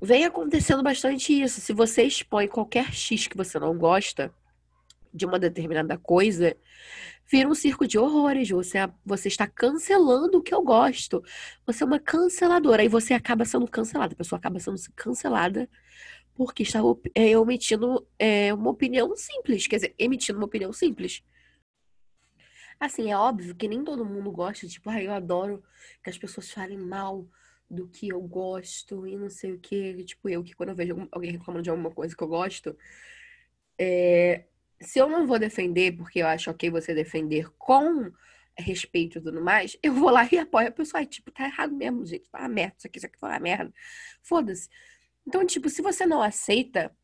vem 0.01 0.25
acontecendo 0.25 0.83
bastante 0.83 1.33
isso. 1.41 1.61
Se 1.61 1.73
você 1.73 2.03
expõe 2.03 2.49
qualquer 2.49 2.93
X 2.93 3.29
que 3.29 3.37
você 3.37 3.59
não 3.59 3.79
gosta 3.79 4.35
de 5.15 5.25
uma 5.25 5.39
determinada 5.39 5.97
coisa, 5.97 6.57
vira 7.31 7.49
um 7.49 7.55
circo 7.55 7.87
de 7.87 7.99
horrores. 7.99 8.49
Você, 8.51 8.79
você 9.05 9.29
está 9.29 9.47
cancelando 9.47 10.39
o 10.39 10.43
que 10.43 10.55
eu 10.55 10.63
gosto. 10.63 11.23
Você 11.65 11.85
é 11.85 11.87
uma 11.87 12.01
canceladora. 12.01 12.83
E 12.83 12.89
você 12.89 13.15
acaba 13.15 13.45
sendo 13.45 13.69
cancelada. 13.69 14.13
A 14.13 14.17
pessoa 14.17 14.39
acaba 14.39 14.59
sendo 14.59 14.77
cancelada 14.97 15.69
porque 16.37 16.63
está 16.63 16.81
é, 17.15 17.31
emitindo 17.31 18.07
é, 18.19 18.53
uma 18.53 18.71
opinião 18.71 19.17
simples. 19.17 19.67
Quer 19.67 19.77
dizer, 19.77 19.95
emitindo 19.99 20.39
uma 20.39 20.47
opinião 20.47 20.73
simples. 20.73 21.23
Assim, 22.79 23.11
é 23.11 23.17
óbvio 23.17 23.55
que 23.55 23.67
nem 23.67 23.83
todo 23.83 24.05
mundo 24.05 24.31
gosta. 24.31 24.69
Tipo, 24.69 24.91
ah, 24.91 25.03
eu 25.03 25.13
adoro 25.13 25.65
que 26.03 26.11
as 26.11 26.19
pessoas 26.19 26.51
falem 26.51 26.79
mal 26.79 27.27
do 27.69 27.89
que 27.89 28.09
eu 28.09 28.21
gosto 28.21 29.07
e 29.07 29.17
não 29.17 29.31
sei 29.31 29.53
o 29.53 29.59
que. 29.59 30.05
Tipo, 30.05 30.29
eu 30.29 30.45
que 30.45 30.55
quando 30.55 30.71
eu 30.71 30.75
vejo 30.77 31.09
alguém 31.11 31.33
reclamando 31.33 31.63
de 31.63 31.71
alguma 31.71 31.91
coisa 31.91 32.15
que 32.15 32.23
eu 32.23 32.29
gosto, 32.29 32.77
é, 33.79 34.45
se 34.81 34.99
eu 34.99 35.09
não 35.09 35.27
vou 35.27 35.39
defender, 35.39 35.97
porque 35.97 36.21
eu 36.21 36.27
acho 36.27 36.51
ok 36.51 36.71
você 36.71 36.95
defender 36.95 37.51
com 37.59 38.13
respeito 38.59 39.19
e 39.19 39.21
tudo 39.21 39.43
mais, 39.43 39.77
eu 39.83 39.93
vou 39.93 40.11
lá 40.11 40.29
e 40.31 40.39
apoio 40.39 40.69
a 40.69 40.73
pessoa. 40.73 41.03
E, 41.03 41.07
tipo, 41.07 41.31
tá 41.31 41.45
errado 41.47 41.75
mesmo, 41.75 42.05
gente. 42.05 42.29
Tá 42.31 42.41
uma 42.41 42.49
merda. 42.49 42.75
Isso 42.79 42.87
aqui, 42.87 42.99
isso 42.99 43.07
aqui 43.07 43.19
foi 43.19 43.29
uma 43.31 43.41
merda. 43.41 43.73
Foda-se. 44.23 44.69
Então, 45.27 45.45
tipo, 45.45 45.69
se 45.69 45.83
você 45.83 46.07
não 46.07 46.23
aceita, 46.23 46.95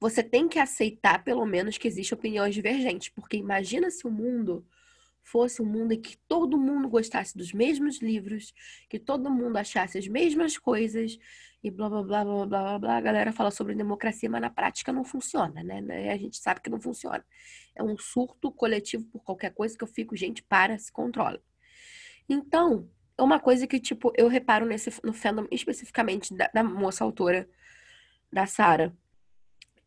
você 0.00 0.22
tem 0.22 0.48
que 0.48 0.58
aceitar, 0.58 1.22
pelo 1.24 1.44
menos, 1.44 1.76
que 1.76 1.88
existem 1.88 2.16
opiniões 2.16 2.54
divergentes. 2.54 3.08
Porque 3.08 3.36
imagina 3.36 3.90
se 3.90 4.06
o 4.06 4.10
mundo 4.10 4.66
fosse 5.22 5.60
um 5.60 5.66
mundo 5.66 5.92
em 5.92 6.00
que 6.00 6.16
todo 6.26 6.58
mundo 6.58 6.88
gostasse 6.88 7.36
dos 7.36 7.52
mesmos 7.52 8.00
livros, 8.00 8.54
que 8.88 8.98
todo 8.98 9.30
mundo 9.30 9.56
achasse 9.56 9.98
as 9.98 10.08
mesmas 10.08 10.56
coisas 10.56 11.18
e 11.62 11.70
blá 11.70 11.88
blá 11.88 12.02
blá 12.02 12.24
blá 12.24 12.46
blá 12.46 12.46
blá 12.46 12.78
blá. 12.78 12.96
A 12.96 13.00
galera 13.00 13.32
fala 13.32 13.50
sobre 13.50 13.74
democracia, 13.74 14.30
mas 14.30 14.40
na 14.40 14.50
prática 14.50 14.92
não 14.92 15.04
funciona, 15.04 15.62
né? 15.62 16.10
A 16.10 16.16
gente 16.16 16.38
sabe 16.38 16.60
que 16.60 16.70
não 16.70 16.80
funciona. 16.80 17.24
É 17.74 17.82
um 17.82 17.96
surto 17.98 18.50
coletivo 18.50 19.04
por 19.06 19.22
qualquer 19.22 19.52
coisa 19.52 19.76
que 19.76 19.84
eu 19.84 19.88
fico, 19.88 20.16
gente, 20.16 20.42
para, 20.42 20.78
se 20.78 20.90
controla. 20.90 21.40
Então, 22.28 22.88
uma 23.20 23.40
coisa 23.40 23.66
que, 23.66 23.78
tipo, 23.78 24.12
eu 24.16 24.28
reparo 24.28 24.66
nesse, 24.66 24.90
no 25.04 25.12
fandom 25.12 25.46
especificamente 25.50 26.34
da, 26.34 26.50
da 26.52 26.64
moça 26.64 27.04
autora, 27.04 27.48
da 28.32 28.46
Sarah 28.46 28.92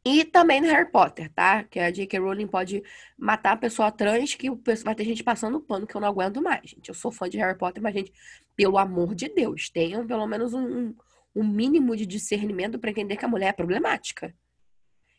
e 0.06 0.26
também 0.26 0.60
no 0.60 0.68
Harry 0.68 0.90
Potter, 0.92 1.32
tá? 1.32 1.64
Que 1.64 1.80
a 1.80 1.90
J.K. 1.90 2.20
Rowling 2.20 2.48
pode 2.48 2.84
matar 3.18 3.54
a 3.54 3.58
pessoa 3.58 3.90
trans, 3.90 4.36
que 4.36 4.50
vai 4.84 4.94
ter 4.96 5.06
gente 5.06 5.24
passando 5.24 5.62
pano 5.62 5.88
que 5.88 5.96
eu 5.96 6.02
não 6.02 6.10
aguento 6.10 6.42
mais, 6.42 6.72
gente. 6.72 6.90
Eu 6.90 6.96
sou 6.96 7.10
fã 7.10 7.30
de 7.30 7.38
Harry 7.38 7.58
Potter, 7.58 7.82
mas, 7.82 7.94
gente, 7.94 8.12
pelo 8.54 8.78
amor 8.78 9.16
de 9.16 9.30
Deus, 9.30 9.70
tenham 9.70 10.06
pelo 10.06 10.28
menos 10.28 10.54
um, 10.54 10.94
um 11.34 11.44
mínimo 11.48 11.96
de 11.96 12.06
discernimento 12.06 12.78
para 12.78 12.92
entender 12.92 13.16
que 13.16 13.24
a 13.24 13.30
mulher 13.30 13.48
é 13.48 13.54
problemática. 13.54 14.36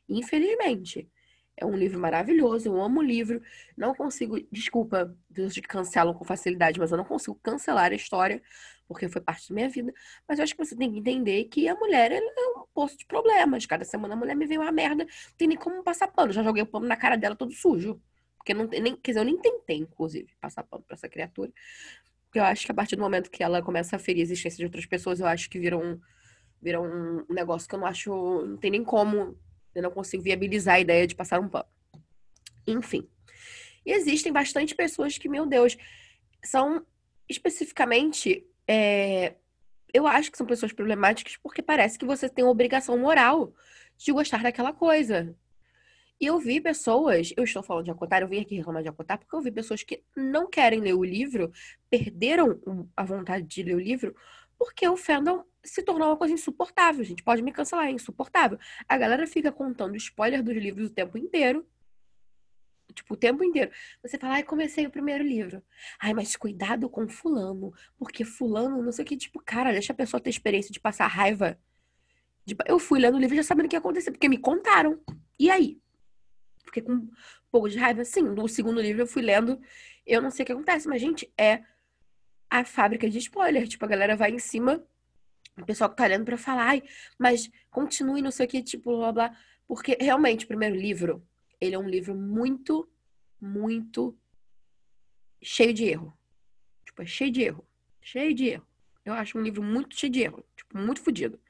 Infelizmente. 0.06 1.09
É 1.56 1.64
um 1.64 1.76
livro 1.76 2.00
maravilhoso, 2.00 2.68
eu 2.68 2.80
amo 2.80 3.00
o 3.00 3.02
livro. 3.02 3.40
Não 3.76 3.94
consigo, 3.94 4.40
desculpa, 4.50 5.16
Deus 5.30 5.54
que 5.54 5.62
cancelam 5.62 6.12
com 6.12 6.25
facilidade, 6.25 6.80
mas 6.80 6.90
eu 6.90 6.96
não 6.96 7.04
consigo 7.04 7.38
cancelar 7.42 7.92
a 7.92 7.94
história, 7.94 8.42
porque 8.88 9.08
foi 9.08 9.20
parte 9.20 9.49
da 9.49 9.54
minha 9.54 9.68
vida. 9.68 9.92
Mas 10.28 10.38
eu 10.38 10.42
acho 10.42 10.54
que 10.56 10.64
você 10.64 10.76
tem 10.76 10.92
que 10.92 10.99
entender 10.99 11.44
que 11.44 11.68
a 11.68 11.75
mulher 11.76 12.11
é 12.12 12.20
um 12.20 12.66
poço 12.75 12.99
de 12.99 13.06
problemas. 13.06 13.66
Cada 13.66 13.84
semana 13.84 14.14
a 14.14 14.16
mulher 14.16 14.34
me 14.34 14.46
vem 14.46 14.58
uma 14.58 14.73
merda, 14.73 15.04
não 15.04 15.37
tem 15.37 15.49
nem 15.49 15.56
como 15.56 15.82
passar 15.84 16.08
pano. 16.08 16.32
Já 16.32 16.42
joguei 16.42 16.62
o 16.62 16.66
pano 16.66 16.87
na 16.87 16.96
cara 16.96 17.16
dela 17.16 17.37
todo 17.37 17.52
sujo. 17.52 18.00
Porque 18.37 18.52
não 18.52 18.68
tem 18.68 18.80
nem, 18.82 18.96
quer 18.96 19.12
dizer, 19.12 19.20
eu 19.20 19.25
nem 19.25 19.38
tentei, 19.38 19.78
inclusive, 19.78 20.28
passar 20.40 20.64
pano 20.64 20.84
pra 20.87 20.94
essa 20.96 21.08
criatura. 21.08 21.50
Porque 22.26 22.38
eu 22.40 22.44
acho 22.44 22.66
que 22.66 22.73
a 22.73 22.75
partir 22.75 22.96
do 22.96 23.02
momento 23.02 23.30
que 23.30 23.42
ela 23.42 23.62
começa 23.62 23.96
a 23.96 23.99
ferir 23.99 24.20
a 24.20 24.25
existência 24.25 24.58
de 24.58 24.64
outras 24.64 24.84
pessoas, 24.87 25.20
eu 25.20 25.26
acho 25.26 25.49
que 25.49 25.58
vira 25.58 25.78
um, 25.78 25.99
vira 26.61 26.80
um 26.80 27.25
negócio 27.30 27.68
que 27.68 27.75
eu 27.75 27.78
não 27.78 27.87
acho, 27.87 28.11
não 28.44 28.56
tem 28.56 28.73
nem 28.73 28.84
como 28.84 29.38
eu 29.75 29.83
não 29.83 29.90
consigo 29.90 30.23
viabilizar 30.23 30.76
a 30.76 30.81
ideia 30.81 31.07
de 31.07 31.14
passar 31.14 31.40
um 31.40 31.49
pano. 31.49 31.66
Enfim. 32.66 33.09
E 33.85 33.93
existem 33.93 34.33
bastante 34.33 34.75
pessoas 34.75 35.19
que, 35.19 35.28
meu 35.28 35.47
Deus, 35.47 35.76
são 36.45 36.85
especificamente. 37.28 38.47
É, 38.66 39.35
eu 39.93 40.07
acho 40.07 40.31
que 40.31 40.38
são 40.38 40.47
pessoas 40.47 40.73
problemáticas 40.73 41.37
porque 41.37 41.62
parece 41.62 41.99
que 41.99 42.04
você 42.04 42.28
tem 42.28 42.45
uma 42.45 42.50
obrigação 42.50 42.99
moral 42.99 43.52
de 43.97 44.12
gostar 44.12 44.43
daquela 44.43 44.73
coisa. 44.73 45.37
E 46.21 46.26
eu 46.26 46.38
vi 46.38 46.61
pessoas, 46.61 47.33
eu 47.37 47.45
estou 47.45 47.62
falando 47.62 47.85
de 47.85 47.90
acotar, 47.90 48.23
eu 48.23 48.28
vim 48.28 48.40
aqui 48.40 48.54
reclamar 48.57 48.83
de 48.83 48.88
acotar, 48.88 49.19
porque 49.19 49.35
eu 49.35 49.43
vi 49.43 49.50
pessoas 49.50 49.83
que 49.83 50.02
não 50.16 50.49
querem 50.49 50.81
ler 50.81 50.95
o 50.95 51.04
livro, 51.04 51.52
perderam 51.90 52.61
a 52.97 53.04
vontade 53.04 53.47
de 53.47 53.62
ler 53.62 53.75
o 53.75 53.81
livro 53.81 54.14
porque 54.59 54.87
o 54.88 54.97
fandom 54.97 55.45
se 55.64 55.83
tornou 55.83 56.09
uma 56.09 56.16
coisa 56.16 56.35
insuportável, 56.35 57.02
gente. 57.04 57.23
Pode 57.23 57.42
me 57.42 57.52
cancelar, 57.52 57.87
é 57.87 57.90
insuportável. 57.90 58.59
A 58.88 58.97
galera 58.99 59.26
fica 59.26 59.50
contando 59.50 59.97
spoiler 59.97 60.42
dos 60.42 60.54
livros 60.54 60.90
o 60.90 60.94
tempo 60.94 61.16
inteiro. 61.16 61.66
Tipo, 62.92 63.14
o 63.14 63.16
tempo 63.16 63.42
inteiro. 63.42 63.71
Você 64.02 64.18
fala, 64.18 64.35
ai, 64.35 64.42
comecei 64.42 64.87
o 64.87 64.90
primeiro 64.90 65.25
livro. 65.25 65.62
Ai, 65.99 66.12
mas 66.14 66.37
cuidado 66.37 66.88
com 66.88 67.09
fulano. 67.09 67.73
Porque 67.99 68.25
fulano, 68.25 68.83
não 68.83 68.92
sei 68.92 69.04
o 69.04 69.09
que. 69.09 69.16
Tipo, 69.16 69.40
cara, 69.40 69.73
deixa 69.73 69.92
a 69.92 69.97
pessoa 69.97 70.21
ter 70.21 70.30
experiência 70.30 70.71
de 70.71 70.78
passar 70.78 71.06
raiva. 71.06 71.59
Eu 72.66 72.78
fui 72.78 73.00
lendo 73.00 73.16
o 73.16 73.21
livro 73.21 73.35
já 73.35 73.42
sabendo 73.42 73.66
o 73.66 73.68
que 73.68 73.76
ia 73.76 73.80
acontecer, 73.80 74.11
porque 74.11 74.28
me 74.28 74.38
contaram. 74.38 75.00
E 75.38 75.50
aí? 75.50 75.80
Fiquei 76.64 76.83
com 76.83 76.92
um 76.92 77.11
pouco 77.50 77.68
de 77.68 77.78
raiva. 77.78 78.04
Sim, 78.04 78.23
no 78.23 78.47
segundo 78.49 78.80
livro 78.80 79.02
eu 79.02 79.06
fui 79.06 79.23
lendo. 79.23 79.59
Eu 80.06 80.21
não 80.21 80.30
sei 80.30 80.42
o 80.42 80.47
que 80.47 80.52
acontece, 80.52 80.87
mas, 80.87 81.00
gente, 81.00 81.33
é 81.38 81.62
a 82.50 82.64
fábrica 82.64 83.09
de 83.09 83.18
spoiler. 83.18 83.66
Tipo, 83.66 83.87
a 83.87 83.88
galera 83.88 84.14
vai 84.14 84.30
em 84.30 84.38
cima, 84.38 84.85
o 85.56 85.64
pessoal 85.64 85.90
que 85.90 85.96
tá 85.96 86.06
lendo 86.06 86.25
pra 86.25 86.37
falar, 86.37 86.68
ai, 86.68 86.82
mas 87.18 87.50
continue, 87.70 88.23
não 88.23 88.30
sei 88.30 88.46
o 88.46 88.49
que, 88.49 88.62
tipo, 88.62 88.96
blá 88.96 89.12
blá. 89.12 89.37
Porque 89.66 89.96
realmente, 90.00 90.44
o 90.44 90.49
primeiro 90.49 90.76
livro, 90.76 91.26
ele 91.61 91.75
é 91.75 91.78
um 91.78 91.88
livro 91.88 92.14
muito, 92.14 92.88
muito 93.40 94.16
cheio 95.42 95.73
de 95.73 95.84
erro. 95.84 96.16
Tipo, 96.84 97.02
é 97.02 97.06
cheio 97.06 97.30
de 97.30 97.42
erro. 97.42 97.66
Cheio 98.00 98.34
de 98.34 98.49
erro. 98.49 98.66
Eu 99.04 99.14
acho 99.14 99.38
um 99.38 99.42
livro 99.42 99.62
muito 99.62 99.99
cheio 99.99 100.12
de 100.12 100.23
erro. 100.23 100.44
Tipo, 100.56 100.78
muito 100.78 101.00
fodido. 101.00 101.40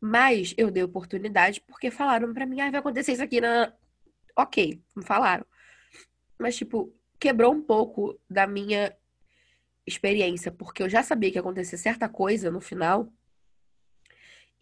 Mas 0.00 0.54
eu 0.56 0.70
dei 0.70 0.82
oportunidade 0.82 1.60
porque 1.60 1.90
falaram 1.90 2.32
para 2.32 2.46
mim, 2.46 2.60
ah, 2.60 2.70
vai 2.70 2.80
acontecer 2.80 3.12
isso 3.12 3.22
aqui 3.22 3.40
na. 3.40 3.72
Ok, 4.36 4.80
me 4.96 5.04
falaram. 5.04 5.44
Mas, 6.38 6.56
tipo, 6.56 6.94
quebrou 7.18 7.52
um 7.52 7.60
pouco 7.62 8.18
da 8.28 8.46
minha 8.46 8.96
experiência, 9.86 10.50
porque 10.50 10.82
eu 10.82 10.88
já 10.88 11.02
sabia 11.02 11.30
que 11.30 11.36
ia 11.36 11.40
acontecer 11.40 11.76
certa 11.76 12.08
coisa 12.08 12.50
no 12.50 12.60
final. 12.60 13.12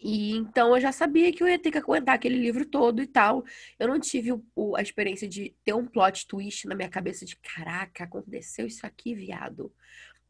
E 0.00 0.36
então 0.36 0.74
eu 0.74 0.80
já 0.80 0.92
sabia 0.92 1.32
que 1.32 1.42
eu 1.42 1.48
ia 1.48 1.58
ter 1.58 1.70
que 1.72 1.78
aguentar 1.78 2.14
aquele 2.14 2.38
livro 2.38 2.64
todo 2.64 3.02
e 3.02 3.06
tal. 3.06 3.44
Eu 3.78 3.88
não 3.88 3.98
tive 3.98 4.32
o, 4.32 4.44
o, 4.54 4.76
a 4.76 4.82
experiência 4.82 5.28
de 5.28 5.54
ter 5.64 5.74
um 5.74 5.86
plot 5.86 6.26
twist 6.26 6.66
na 6.66 6.74
minha 6.74 6.88
cabeça 6.88 7.24
de 7.24 7.36
caraca, 7.36 8.04
aconteceu 8.04 8.66
isso 8.66 8.86
aqui, 8.86 9.14
viado. 9.14 9.72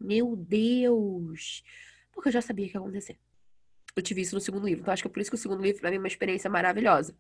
Meu 0.00 0.37
Deus! 0.37 1.62
Porque 2.12 2.28
eu 2.28 2.32
já 2.32 2.42
sabia 2.42 2.68
que 2.68 2.76
ia 2.76 2.80
acontecer 2.80 3.18
eu 3.98 4.02
tive 4.02 4.20
isso 4.20 4.34
no 4.34 4.40
segundo 4.40 4.66
livro. 4.66 4.82
Então 4.82 4.92
acho 4.92 5.02
que 5.02 5.08
é 5.08 5.10
por 5.10 5.20
isso 5.20 5.30
que 5.30 5.37
o 5.37 5.38
segundo 5.38 5.62
livro 5.62 5.80
pra 5.80 5.90
mim 5.90 5.96
é 5.96 5.98
uma 5.98 6.08
experiência 6.08 6.48
maravilhosa. 6.48 7.16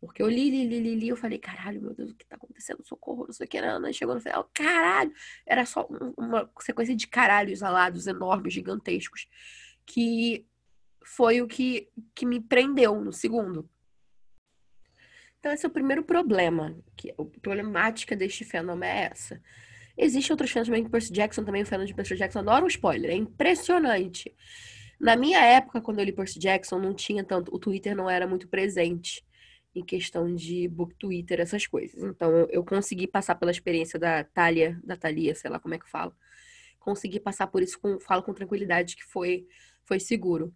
Porque 0.00 0.22
eu 0.22 0.28
li, 0.28 0.50
li, 0.50 0.66
li, 0.66 0.80
li, 0.80 0.94
li, 0.96 1.08
eu 1.08 1.16
falei, 1.16 1.38
caralho, 1.38 1.80
meu 1.80 1.94
Deus, 1.94 2.10
o 2.10 2.14
que 2.14 2.26
tá 2.26 2.34
acontecendo? 2.34 2.84
Socorro, 2.84 3.26
não 3.26 3.32
sei 3.32 3.46
o 3.46 3.48
que, 3.48 3.60
não. 3.60 3.88
E 3.88 3.94
chegou 3.94 4.14
no 4.14 4.20
final, 4.20 4.50
caralho! 4.52 5.12
Era 5.46 5.64
só 5.64 5.86
uma 6.16 6.50
sequência 6.60 6.96
de 6.96 7.06
caralhos 7.06 7.62
alados 7.62 8.06
enormes, 8.08 8.52
gigantescos, 8.52 9.28
que 9.86 10.44
foi 11.04 11.40
o 11.42 11.46
que, 11.46 11.88
que 12.14 12.26
me 12.26 12.40
prendeu 12.40 13.00
no 13.00 13.12
segundo. 13.12 13.68
Então, 15.38 15.52
esse 15.52 15.66
é 15.66 15.68
o 15.68 15.72
primeiro 15.72 16.04
problema. 16.04 16.76
Que, 16.96 17.10
a 17.10 17.40
problemática 17.40 18.14
deste 18.14 18.44
fenômeno 18.44 18.84
é 18.84 19.10
essa. 19.10 19.42
Existem 19.96 20.32
outros 20.32 20.50
fãs 20.50 20.66
também, 20.66 20.88
Percy 20.88 21.12
Jackson 21.12 21.44
também, 21.44 21.62
o 21.62 21.66
fã 21.66 21.84
de 21.84 21.94
Percy 21.94 22.16
Jackson 22.16 22.38
adora 22.38 22.64
um 22.64 22.68
spoiler, 22.68 23.10
é 23.10 23.14
impressionante. 23.14 24.34
Na 24.98 25.16
minha 25.16 25.44
época, 25.44 25.80
quando 25.80 25.98
eu 25.98 26.04
li 26.04 26.12
Percy 26.12 26.38
Jackson, 26.38 26.78
não 26.78 26.94
tinha 26.94 27.24
tanto. 27.24 27.54
O 27.54 27.58
Twitter 27.58 27.94
não 27.94 28.08
era 28.08 28.26
muito 28.26 28.48
presente 28.48 29.24
em 29.74 29.84
questão 29.84 30.32
de 30.34 30.68
book 30.68 30.94
Twitter, 30.94 31.40
essas 31.40 31.66
coisas. 31.66 32.00
Então, 32.02 32.46
eu 32.50 32.64
consegui 32.64 33.06
passar 33.06 33.34
pela 33.34 33.50
experiência 33.50 33.98
da 33.98 34.22
Thalia, 34.22 34.78
da 34.84 34.96
Thalia, 34.96 35.34
sei 35.34 35.50
lá 35.50 35.58
como 35.58 35.74
é 35.74 35.78
que 35.78 35.90
fala. 35.90 36.14
Consegui 36.78 37.18
passar 37.18 37.46
por 37.48 37.62
isso, 37.62 37.80
com, 37.80 37.98
falo 37.98 38.22
com 38.22 38.32
tranquilidade 38.32 38.96
que 38.96 39.04
foi, 39.04 39.46
foi 39.84 39.98
seguro. 39.98 40.54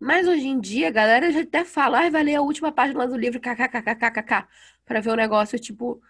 Mas 0.00 0.26
hoje 0.26 0.48
em 0.48 0.58
dia, 0.60 0.88
a 0.88 0.90
galera 0.90 1.30
já 1.30 1.42
até 1.42 1.64
fala, 1.64 2.06
ah, 2.06 2.10
vai 2.10 2.22
ler 2.22 2.36
a 2.36 2.42
última 2.42 2.72
página 2.72 3.06
do 3.06 3.16
livro, 3.16 3.38
kkkkkk, 3.40 4.46
para 4.84 5.00
ver 5.00 5.10
o 5.10 5.16
negócio, 5.16 5.58
tipo, 5.58 6.00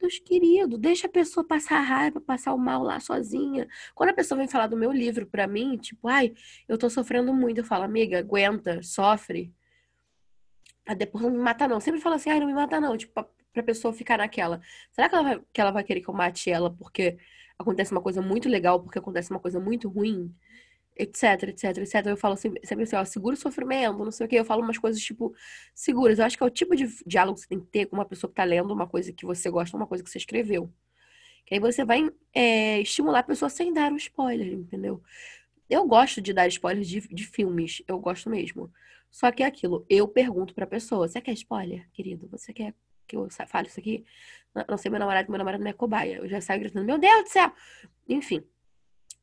Deus 0.00 0.18
querido, 0.18 0.76
deixa 0.78 1.06
a 1.06 1.10
pessoa 1.10 1.46
passar 1.46 1.78
a 1.78 1.80
raiva, 1.82 2.20
passar 2.20 2.52
o 2.54 2.58
mal 2.58 2.82
lá 2.82 2.98
sozinha. 3.00 3.68
Quando 3.94 4.10
a 4.10 4.14
pessoa 4.14 4.38
vem 4.38 4.48
falar 4.48 4.66
do 4.66 4.76
meu 4.76 4.90
livro 4.92 5.26
pra 5.26 5.46
mim, 5.46 5.76
tipo, 5.78 6.08
ai, 6.08 6.34
eu 6.68 6.76
tô 6.78 6.90
sofrendo 6.90 7.32
muito, 7.34 7.58
eu 7.58 7.64
falo, 7.64 7.84
amiga, 7.84 8.18
aguenta, 8.18 8.82
sofre. 8.82 9.54
Ah, 10.86 10.94
depois 10.94 11.22
não 11.22 11.30
me 11.30 11.38
mata, 11.38 11.68
não. 11.68 11.80
Sempre 11.80 12.00
fala 12.00 12.16
assim, 12.16 12.30
ai, 12.30 12.40
não 12.40 12.46
me 12.46 12.54
mata, 12.54 12.80
não. 12.80 12.96
Tipo, 12.96 13.12
pra, 13.14 13.26
pra 13.52 13.62
pessoa 13.62 13.92
ficar 13.94 14.18
naquela. 14.18 14.60
Será 14.90 15.08
que 15.08 15.14
ela, 15.14 15.22
vai, 15.24 15.40
que 15.52 15.60
ela 15.60 15.70
vai 15.70 15.84
querer 15.84 16.00
que 16.00 16.08
eu 16.08 16.14
mate 16.14 16.50
ela 16.50 16.70
porque 16.74 17.18
acontece 17.58 17.92
uma 17.92 18.02
coisa 18.02 18.20
muito 18.20 18.48
legal, 18.48 18.80
porque 18.82 18.98
acontece 18.98 19.30
uma 19.30 19.40
coisa 19.40 19.60
muito 19.60 19.88
ruim? 19.88 20.34
Etc, 20.96 21.44
etc, 21.48 21.78
etc. 21.78 22.06
Eu 22.06 22.16
falo 22.16 22.36
sempre 22.36 22.60
assim, 22.82 22.96
ó, 22.96 23.04
segura 23.04 23.34
o 23.34 23.38
sofrimento, 23.38 24.04
não 24.04 24.10
sei 24.10 24.26
o 24.26 24.28
quê. 24.28 24.36
Eu 24.36 24.44
falo 24.44 24.62
umas 24.62 24.78
coisas, 24.78 25.00
tipo, 25.02 25.34
seguras. 25.74 26.18
Eu 26.18 26.24
acho 26.24 26.36
que 26.36 26.42
é 26.42 26.46
o 26.46 26.50
tipo 26.50 26.76
de 26.76 26.86
diálogo 27.06 27.36
que 27.36 27.42
você 27.42 27.48
tem 27.48 27.60
que 27.60 27.66
ter 27.66 27.86
com 27.86 27.96
uma 27.96 28.04
pessoa 28.04 28.30
que 28.30 28.36
tá 28.36 28.44
lendo 28.44 28.72
uma 28.72 28.86
coisa 28.86 29.12
que 29.12 29.24
você 29.24 29.50
gosta, 29.50 29.76
uma 29.76 29.86
coisa 29.86 30.04
que 30.04 30.10
você 30.10 30.18
escreveu. 30.18 30.72
Que 31.46 31.54
aí 31.54 31.60
você 31.60 31.84
vai 31.84 32.08
é, 32.34 32.80
estimular 32.80 33.20
a 33.20 33.24
pessoa 33.24 33.48
sem 33.48 33.72
dar 33.72 33.92
um 33.92 33.96
spoiler, 33.96 34.52
entendeu? 34.52 35.02
Eu 35.68 35.86
gosto 35.86 36.20
de 36.20 36.32
dar 36.32 36.46
spoilers 36.48 36.88
de, 36.88 37.00
de 37.08 37.26
filmes, 37.26 37.82
eu 37.88 37.98
gosto 37.98 38.28
mesmo. 38.30 38.70
Só 39.10 39.30
que 39.30 39.42
é 39.42 39.46
aquilo, 39.46 39.84
eu 39.88 40.08
pergunto 40.08 40.54
pra 40.54 40.66
pessoa, 40.66 41.08
você 41.08 41.20
quer 41.20 41.32
spoiler, 41.32 41.88
querido? 41.92 42.28
Você 42.28 42.52
quer 42.52 42.74
que 43.06 43.16
eu 43.16 43.28
fale 43.46 43.68
isso 43.68 43.78
aqui? 43.78 44.04
Não 44.68 44.78
sei 44.78 44.90
meu 44.90 45.00
namorado, 45.00 45.30
meu 45.30 45.38
namorado 45.38 45.62
não 45.62 45.70
é 45.70 45.74
cobaia. 45.74 46.16
Eu 46.16 46.28
já 46.28 46.40
saio 46.40 46.60
gritando, 46.60 46.86
meu 46.86 46.98
Deus 46.98 47.24
do 47.24 47.28
céu! 47.28 47.52
Enfim. 48.08 48.42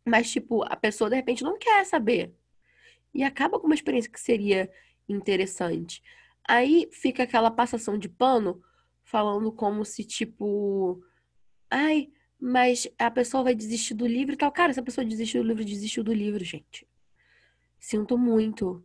Mas, 0.09 0.31
tipo, 0.31 0.63
a 0.63 0.75
pessoa 0.75 1.09
de 1.09 1.15
repente 1.15 1.43
não 1.43 1.57
quer 1.57 1.85
saber. 1.85 2.33
E 3.13 3.23
acaba 3.23 3.59
com 3.59 3.67
uma 3.67 3.75
experiência 3.75 4.11
que 4.11 4.19
seria 4.19 4.69
interessante. 5.07 6.01
Aí 6.47 6.89
fica 6.91 7.23
aquela 7.23 7.51
passação 7.51 7.97
de 7.97 8.09
pano 8.09 8.61
falando 9.03 9.51
como 9.51 9.85
se, 9.85 10.03
tipo, 10.03 11.01
ai, 11.69 12.09
mas 12.39 12.87
a 12.97 13.11
pessoa 13.11 13.43
vai 13.43 13.55
desistir 13.55 13.93
do 13.93 14.07
livro 14.07 14.33
e 14.33 14.37
tal. 14.37 14.51
Cara, 14.51 14.73
se 14.73 14.79
a 14.79 14.83
pessoa 14.83 15.05
desistiu 15.05 15.43
do 15.43 15.47
livro, 15.47 15.65
desistiu 15.65 16.03
do 16.03 16.13
livro, 16.13 16.43
gente. 16.43 16.87
Sinto 17.79 18.17
muito. 18.17 18.83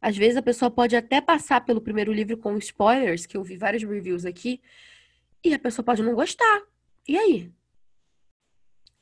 Às 0.00 0.16
vezes 0.16 0.36
a 0.36 0.42
pessoa 0.42 0.70
pode 0.70 0.94
até 0.94 1.20
passar 1.20 1.64
pelo 1.64 1.80
primeiro 1.80 2.12
livro 2.12 2.36
com 2.36 2.56
spoilers, 2.58 3.26
que 3.26 3.36
eu 3.36 3.42
vi 3.42 3.56
vários 3.56 3.82
reviews 3.82 4.24
aqui, 4.24 4.60
e 5.42 5.54
a 5.54 5.58
pessoa 5.58 5.84
pode 5.84 6.02
não 6.02 6.14
gostar. 6.14 6.62
E 7.08 7.16
aí? 7.16 7.52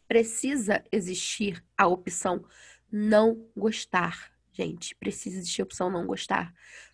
Precisa 0.06 0.82
existir 0.92 1.64
a 1.76 1.86
opção 1.86 2.44
não 2.90 3.48
gostar, 3.56 4.30
gente. 4.52 4.94
Precisa 4.94 5.38
existir 5.38 5.62
a 5.62 5.64
opção 5.64 5.90
não 5.90 6.06
gostar. 6.06 6.52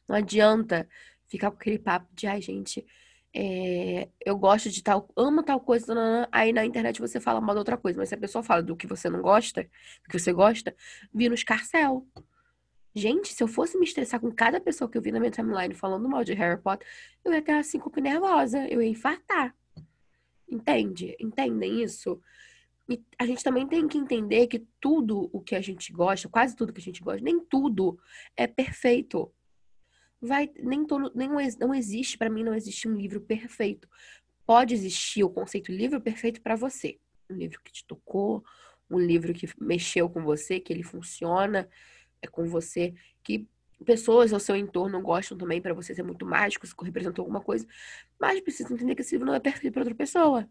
Não 0.08 0.16
adianta 0.16 0.88
ficar 1.28 1.50
com 1.50 1.56
aquele 1.56 1.78
papo 1.78 2.08
de, 2.14 2.26
ai, 2.26 2.40
gente, 2.40 2.84
é, 3.32 4.08
eu 4.24 4.36
gosto 4.36 4.68
de 4.68 4.82
tal, 4.82 5.08
amo 5.16 5.42
tal 5.42 5.60
coisa, 5.60 5.94
aí 6.32 6.52
na 6.52 6.64
internet 6.64 7.00
você 7.00 7.20
fala 7.20 7.40
mal 7.40 7.54
de 7.54 7.60
outra 7.60 7.76
coisa, 7.76 7.98
mas 7.98 8.08
se 8.08 8.14
a 8.14 8.18
pessoa 8.18 8.42
fala 8.42 8.62
do 8.62 8.76
que 8.76 8.86
você 8.86 9.08
não 9.08 9.22
gosta, 9.22 9.62
do 9.62 10.10
que 10.10 10.18
você 10.18 10.32
gosta, 10.32 10.74
vira 11.14 11.30
um 11.30 11.34
escarcel. 11.34 12.06
Gente, 12.92 13.32
se 13.32 13.40
eu 13.40 13.46
fosse 13.46 13.78
me 13.78 13.84
estressar 13.84 14.18
com 14.18 14.32
cada 14.32 14.60
pessoa 14.60 14.90
que 14.90 14.98
eu 14.98 15.02
vi 15.02 15.12
na 15.12 15.20
minha 15.20 15.30
timeline 15.30 15.74
falando 15.74 16.08
mal 16.08 16.24
de 16.24 16.34
Harry 16.34 16.60
Potter, 16.60 16.86
eu 17.24 17.32
ia 17.32 17.40
ter 17.40 17.52
assim, 17.52 17.78
com 17.78 18.00
nervosa, 18.00 18.66
eu 18.68 18.82
ia 18.82 18.88
infartar. 18.88 19.54
Entende? 20.50 21.16
Entendem 21.20 21.84
isso? 21.84 22.20
E 22.90 23.00
a 23.16 23.24
gente 23.24 23.44
também 23.44 23.68
tem 23.68 23.86
que 23.86 23.96
entender 23.96 24.48
que 24.48 24.66
tudo 24.80 25.30
o 25.32 25.40
que 25.40 25.54
a 25.54 25.60
gente 25.60 25.92
gosta, 25.92 26.28
quase 26.28 26.56
tudo 26.56 26.72
que 26.72 26.80
a 26.80 26.82
gente 26.82 27.00
gosta, 27.00 27.22
nem 27.22 27.38
tudo 27.38 27.96
é 28.36 28.48
perfeito. 28.48 29.32
Vai, 30.20 30.50
nem 30.58 30.84
todo, 30.84 31.12
nem, 31.14 31.28
não 31.58 31.72
existe, 31.72 32.18
para 32.18 32.28
mim, 32.28 32.42
não 32.42 32.52
existe 32.52 32.88
um 32.88 32.96
livro 32.96 33.20
perfeito. 33.20 33.88
Pode 34.44 34.74
existir 34.74 35.22
o 35.22 35.30
conceito 35.30 35.70
livro 35.70 36.00
perfeito 36.00 36.42
para 36.42 36.56
você. 36.56 36.98
Um 37.30 37.36
livro 37.36 37.60
que 37.62 37.70
te 37.70 37.86
tocou, 37.86 38.44
um 38.90 38.98
livro 38.98 39.32
que 39.32 39.48
mexeu 39.60 40.10
com 40.10 40.24
você, 40.24 40.58
que 40.58 40.72
ele 40.72 40.82
funciona 40.82 41.68
é 42.20 42.26
com 42.26 42.44
você, 42.48 42.92
que 43.22 43.48
pessoas 43.84 44.32
ao 44.32 44.40
seu 44.40 44.56
entorno 44.56 45.00
gostam 45.00 45.38
também 45.38 45.62
para 45.62 45.72
você 45.72 45.94
ser 45.94 46.02
muito 46.02 46.26
mágico, 46.26 46.66
se 46.66 46.74
representou 46.82 47.22
alguma 47.22 47.40
coisa, 47.40 47.66
mas 48.20 48.40
precisa 48.40 48.74
entender 48.74 48.96
que 48.96 49.02
esse 49.02 49.14
livro 49.14 49.26
não 49.26 49.34
é 49.34 49.40
perfeito 49.40 49.72
para 49.72 49.82
outra 49.82 49.94
pessoa. 49.94 50.48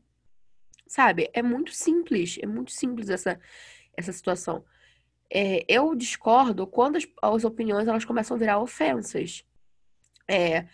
Sabe? 0.90 1.30
É 1.34 1.44
muito 1.44 1.72
simples, 1.72 2.40
é 2.42 2.48
muito 2.48 2.72
simples 2.72 3.10
essa, 3.12 3.40
essa 3.96 4.12
situação. 4.12 4.66
É, 5.32 5.64
eu 5.68 5.94
discordo 5.94 6.66
quando 6.66 6.96
as, 6.98 7.08
as, 7.22 7.44
opiniões 7.46 7.88
elas 7.88 8.04
começam 8.06 8.36
a 8.36 8.40
virar 8.40 8.60
ofensas. 8.60 9.46
É, 10.28 10.66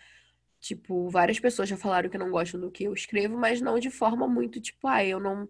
tipo, 0.61 1.09
várias 1.09 1.37
pessoas 1.39 1.67
já 1.67 1.75
falaram 1.75 2.09
que 2.09 2.17
não 2.17 2.31
gostam 2.31 2.61
do 2.61 2.71
que 2.71 2.85
eu 2.85 2.93
escrevo, 2.93 3.37
mas 3.37 3.59
não 3.59 3.77
de 3.77 3.89
forma 3.91 4.25
muito, 4.25 4.61
tipo, 4.61 4.87
ah, 4.87 5.03
eu 5.03 5.19
não 5.19 5.49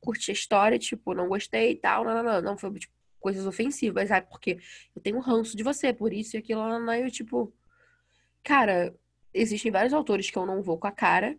curti 0.00 0.30
a 0.30 0.34
história, 0.34 0.78
tipo, 0.78 1.12
não 1.14 1.28
gostei 1.28 1.72
e 1.72 1.76
tal, 1.76 2.04
não, 2.04 2.14
não, 2.14 2.22
não, 2.24 2.42
não 2.42 2.58
foi, 2.58 2.72
tipo, 2.78 2.94
coisas 3.20 3.46
ofensivas, 3.46 4.10
ah, 4.10 4.22
porque 4.22 4.58
eu 4.94 5.02
tenho 5.02 5.20
ranço 5.20 5.56
de 5.56 5.62
você, 5.62 5.92
por 5.92 6.12
isso 6.12 6.36
e 6.36 6.38
aquilo, 6.38 6.66
não, 6.66 6.80
não, 6.80 6.94
eu, 6.94 7.10
tipo, 7.10 7.52
cara, 8.42 8.94
existem 9.34 9.70
vários 9.70 9.92
autores 9.92 10.30
que 10.30 10.38
eu 10.38 10.46
não 10.46 10.62
vou 10.62 10.78
com 10.78 10.86
a 10.86 10.92
cara, 10.92 11.38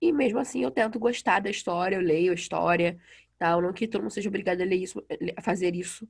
e 0.00 0.12
mesmo 0.12 0.38
assim 0.38 0.62
eu 0.62 0.70
tento 0.70 0.98
gostar 0.98 1.40
da 1.40 1.50
história, 1.50 1.96
eu 1.96 2.02
leio 2.02 2.32
a 2.32 2.34
história, 2.34 2.98
tal. 3.38 3.60
Não 3.62 3.72
que 3.72 3.88
todo 3.88 4.02
mundo 4.02 4.12
seja 4.12 4.28
obrigado 4.28 4.60
a 4.60 4.64
ler 4.64 4.76
isso, 4.76 5.04
a 5.36 5.42
fazer 5.42 5.74
isso. 5.74 6.08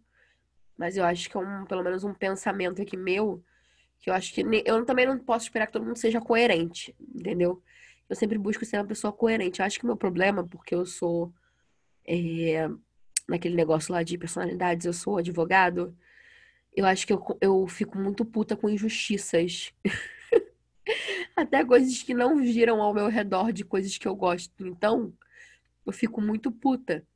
Mas 0.77 0.97
eu 0.97 1.05
acho 1.05 1.31
que 1.31 1.37
é 1.37 1.41
um, 1.41 1.65
pelo 1.65 1.83
menos 1.83 2.05
um 2.05 2.13
pensamento 2.13 2.83
aqui 2.83 2.97
meu, 2.97 3.43
que 3.99 4.11
eu 4.11 4.15
acho 4.15 4.33
que 4.35 4.45
eu 4.65 4.85
também 4.85 5.07
não 5.07 5.19
posso 5.19 5.47
esperar 5.47 5.67
que 5.67 5.73
todo 5.73 5.87
mundo 5.87 5.97
seja 5.97 6.21
coerente, 6.21 6.95
entendeu? 7.15 7.63
Eu 8.09 8.15
sempre 8.15 8.39
busco 8.39 8.65
ser 8.65 8.77
uma 8.79 8.87
pessoa 8.87 9.13
coerente. 9.13 9.61
Eu 9.61 9.67
acho 9.67 9.79
que 9.79 9.85
o 9.85 9.89
meu 9.89 9.97
problema, 9.97 10.47
porque 10.47 10.75
eu 10.75 10.85
sou 10.85 11.33
é, 12.07 12.69
naquele 13.29 13.57
negócio 13.57 13.93
lá 13.93 14.03
de 14.03 14.19
personalidades, 14.19 14.87
eu 14.87 14.93
sou 14.93 15.19
advogado, 15.19 15.97
eu 16.75 16.85
acho 16.87 17.07
que 17.07 17.13
eu, 17.13 17.25
eu 17.41 17.67
fico 17.67 17.99
muito 17.99 18.25
puta 18.25 18.57
com 18.57 18.69
injustiças. 18.69 19.73
Até 21.35 21.65
coisas 21.65 22.03
que 22.03 22.15
não 22.15 22.43
giram 22.45 22.81
ao 22.81 22.95
meu 22.95 23.09
redor 23.09 23.53
de 23.53 23.65
coisas 23.65 23.97
que 23.99 24.07
eu 24.07 24.15
gosto. 24.15 24.67
Então, 24.67 25.13
eu 25.85 25.93
fico 25.93 26.21
muito 26.21 26.51
puta. 26.51 27.07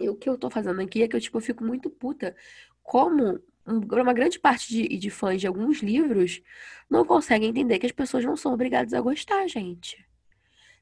E 0.00 0.08
o 0.08 0.16
que 0.16 0.28
eu 0.28 0.38
tô 0.38 0.48
fazendo 0.48 0.80
aqui 0.80 1.02
é 1.02 1.08
que 1.08 1.16
eu, 1.16 1.20
tipo, 1.20 1.38
eu 1.38 1.42
fico 1.42 1.64
muito 1.64 1.90
puta 1.90 2.36
como 2.82 3.40
uma 3.66 4.12
grande 4.14 4.38
parte 4.38 4.68
de, 4.68 4.88
de 4.96 5.10
fãs 5.10 5.40
de 5.40 5.46
alguns 5.46 5.82
livros 5.82 6.40
não 6.88 7.04
conseguem 7.04 7.50
entender 7.50 7.78
que 7.78 7.86
as 7.86 7.92
pessoas 7.92 8.24
não 8.24 8.36
são 8.36 8.54
obrigadas 8.54 8.94
a 8.94 9.00
gostar, 9.00 9.46
gente. 9.46 10.04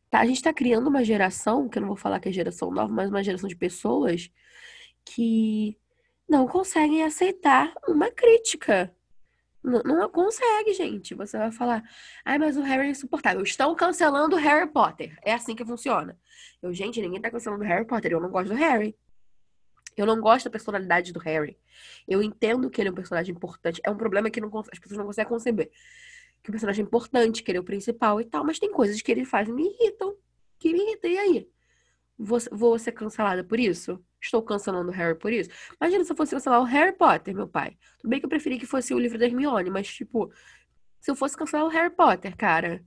Tá? 0.09 0.21
A 0.21 0.26
gente 0.26 0.42
tá 0.42 0.52
criando 0.52 0.87
uma 0.87 1.04
geração, 1.04 1.68
que 1.68 1.78
eu 1.78 1.80
não 1.80 1.88
vou 1.88 1.97
falar 1.97 2.21
que 2.21 2.28
é 2.28 2.33
geração 2.33 2.71
nova, 2.71 2.92
mas 2.92 3.09
uma 3.09 3.25
geração 3.25 3.49
de 3.49 3.56
pessoas 3.56 4.30
que 5.04 5.76
não 6.28 6.47
conseguem 6.47 7.02
aceitar 7.02 7.73
uma 7.88 8.11
crítica. 8.11 8.95
Não, 9.66 9.82
não 9.82 10.08
consegue, 10.08 10.73
gente. 10.73 11.12
Você 11.16 11.37
vai 11.37 11.50
falar, 11.50 11.82
ai, 12.25 12.38
mas 12.38 12.56
o 12.56 12.62
Harry 12.62 12.87
é 12.87 12.90
insuportável. 12.90 13.42
Estão 13.42 13.75
cancelando 13.75 14.37
o 14.37 14.38
Harry 14.38 14.70
Potter. 14.70 15.18
É 15.23 15.35
assim 15.35 15.56
que 15.56 15.64
funciona. 15.64 16.16
Eu, 16.62 16.73
gente, 16.73 17.02
ninguém 17.02 17.20
tá 17.20 17.32
cancelando 17.32 17.64
o 17.64 17.66
Harry 17.66 17.85
Potter. 17.85 18.12
Eu 18.12 18.20
não 18.20 18.30
gosto 18.30 18.50
do 18.50 18.54
Harry. 18.54 18.96
Eu 19.96 20.06
não 20.06 20.20
gosto 20.20 20.44
da 20.44 20.50
personalidade 20.52 21.12
do 21.12 21.18
Harry. 21.18 21.58
Eu 22.06 22.23
entendo 22.23 22.70
que 22.70 22.80
ele 22.80 22.90
é 22.90 22.92
um 22.92 22.94
personagem 22.94 23.35
importante. 23.35 23.80
É 23.85 23.90
um 23.90 23.96
problema 23.96 24.30
que 24.30 24.40
não, 24.40 24.49
as 24.73 24.78
pessoas 24.78 24.99
não 24.99 25.06
conseguem 25.06 25.28
conceber. 25.28 25.70
Que 26.44 26.49
é 26.49 26.50
um 26.50 26.52
personagem 26.52 26.85
importante, 26.85 27.42
que 27.42 27.50
ele 27.50 27.58
é 27.58 27.61
o 27.61 27.64
principal 27.64 28.20
e 28.20 28.25
tal, 28.25 28.44
mas 28.44 28.61
tem 28.61 28.70
coisas 28.70 29.02
que 29.02 29.11
ele 29.11 29.25
faz 29.25 29.49
me 29.49 29.64
irritam. 29.64 30.14
Que 30.61 30.73
me 30.73 30.78
irritam. 30.78 31.11
E 31.11 31.18
aí? 31.18 31.49
Vou, 32.16 32.38
vou 32.52 32.78
ser 32.78 32.92
cancelada 32.92 33.42
por 33.42 33.58
isso? 33.58 34.00
Estou 34.26 34.42
cancelando 34.42 34.90
Harry 34.90 35.16
por 35.16 35.33
isso? 35.33 35.49
Imagina 35.80 36.04
se 36.04 36.12
eu 36.12 36.16
fosse 36.16 36.33
cancelar 36.33 36.61
o 36.61 36.64
Harry 36.64 36.92
Potter, 36.92 37.35
meu 37.35 37.47
pai. 37.49 37.76
Tudo 37.99 38.11
bem 38.11 38.18
que 38.18 38.26
eu 38.26 38.28
preferi 38.28 38.59
que 38.59 38.66
fosse 38.66 38.92
o 38.92 38.99
livro 38.99 39.18
da 39.18 39.25
Hermione, 39.25 39.71
mas, 39.71 39.88
tipo, 39.88 40.33
se 41.00 41.11
eu 41.11 41.14
fosse 41.14 41.37
cancelar 41.37 41.64
o 41.64 41.71
Harry 41.71 41.95
Potter, 41.95 42.37
cara. 42.37 42.85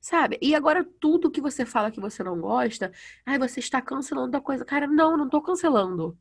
Sabe? 0.00 0.38
E 0.42 0.54
agora 0.54 0.84
tudo 1.00 1.30
que 1.30 1.40
você 1.40 1.64
fala 1.64 1.90
que 1.90 2.00
você 2.00 2.22
não 2.22 2.40
gosta, 2.40 2.92
ai, 3.24 3.38
você 3.38 3.60
está 3.60 3.80
cancelando 3.80 4.36
a 4.36 4.40
coisa. 4.40 4.64
Cara, 4.64 4.86
não, 4.86 5.16
não 5.16 5.28
tô 5.28 5.40
cancelando. 5.40 6.18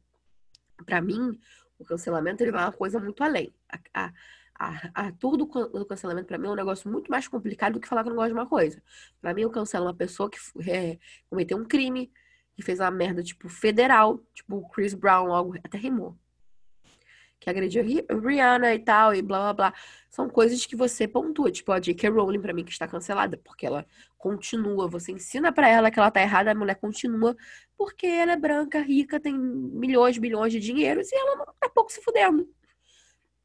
Para 0.85 1.01
mim, 1.01 1.39
o 1.79 1.85
cancelamento 1.85 2.43
ele 2.43 2.51
vai 2.51 2.63
uma 2.63 2.71
coisa 2.71 2.99
muito 2.99 3.23
além. 3.23 3.53
A, 3.69 3.79
a, 4.05 4.13
a, 4.59 5.07
a 5.07 5.11
tudo 5.13 5.45
do 5.45 5.85
cancelamento 5.85 6.27
para 6.27 6.37
mim 6.37 6.47
é 6.47 6.51
um 6.51 6.55
negócio 6.55 6.91
muito 6.91 7.09
mais 7.09 7.27
complicado 7.27 7.73
do 7.73 7.79
que 7.79 7.87
falar 7.87 8.03
que 8.03 8.09
eu 8.09 8.13
não 8.13 8.17
gosto 8.17 8.29
de 8.29 8.33
uma 8.33 8.47
coisa. 8.47 8.81
Para 9.19 9.33
mim, 9.33 9.41
eu 9.41 9.49
cancelo 9.49 9.85
uma 9.85 9.95
pessoa 9.95 10.29
que 10.29 10.37
é, 10.69 10.99
cometeu 11.29 11.57
um 11.57 11.65
crime, 11.65 12.11
que 12.57 12.63
fez 12.63 12.81
uma 12.81 12.91
merda, 12.91 13.23
tipo, 13.23 13.47
federal, 13.47 14.19
tipo, 14.33 14.67
Chris 14.71 14.93
Brown, 14.93 15.33
algo, 15.33 15.55
até 15.63 15.77
rimou 15.77 16.17
que 17.39 17.49
agrediu 17.49 17.83
Rihanna 17.83 18.73
e 18.73 18.79
tal, 18.79 19.13
e 19.13 19.21
blá 19.21 19.39
blá 19.39 19.53
blá. 19.53 19.73
São 20.09 20.29
coisas 20.29 20.65
que 20.65 20.75
você 20.75 21.07
pontua, 21.07 21.51
tipo 21.51 21.71
a 21.71 21.79
J.K. 21.79 22.09
Rowling 22.09 22.41
pra 22.41 22.53
mim 22.53 22.63
que 22.63 22.71
está 22.71 22.87
cancelada, 22.87 23.37
porque 23.37 23.65
ela 23.65 23.85
continua, 24.17 24.87
você 24.87 25.11
ensina 25.11 25.51
para 25.51 25.69
ela 25.69 25.91
que 25.91 25.99
ela 25.99 26.09
tá 26.09 26.21
errada, 26.21 26.51
a 26.51 26.55
mulher 26.55 26.75
continua, 26.75 27.35
porque 27.77 28.07
ela 28.07 28.33
é 28.33 28.37
branca, 28.37 28.81
rica, 28.81 29.19
tem 29.19 29.37
milhões, 29.37 30.17
bilhões 30.17 30.51
de 30.51 30.59
dinheiros 30.59 31.11
e 31.11 31.15
ela 31.15 31.35
não 31.35 31.45
tá 31.59 31.69
pouco 31.69 31.91
se 31.91 32.01
fudendo. 32.01 32.49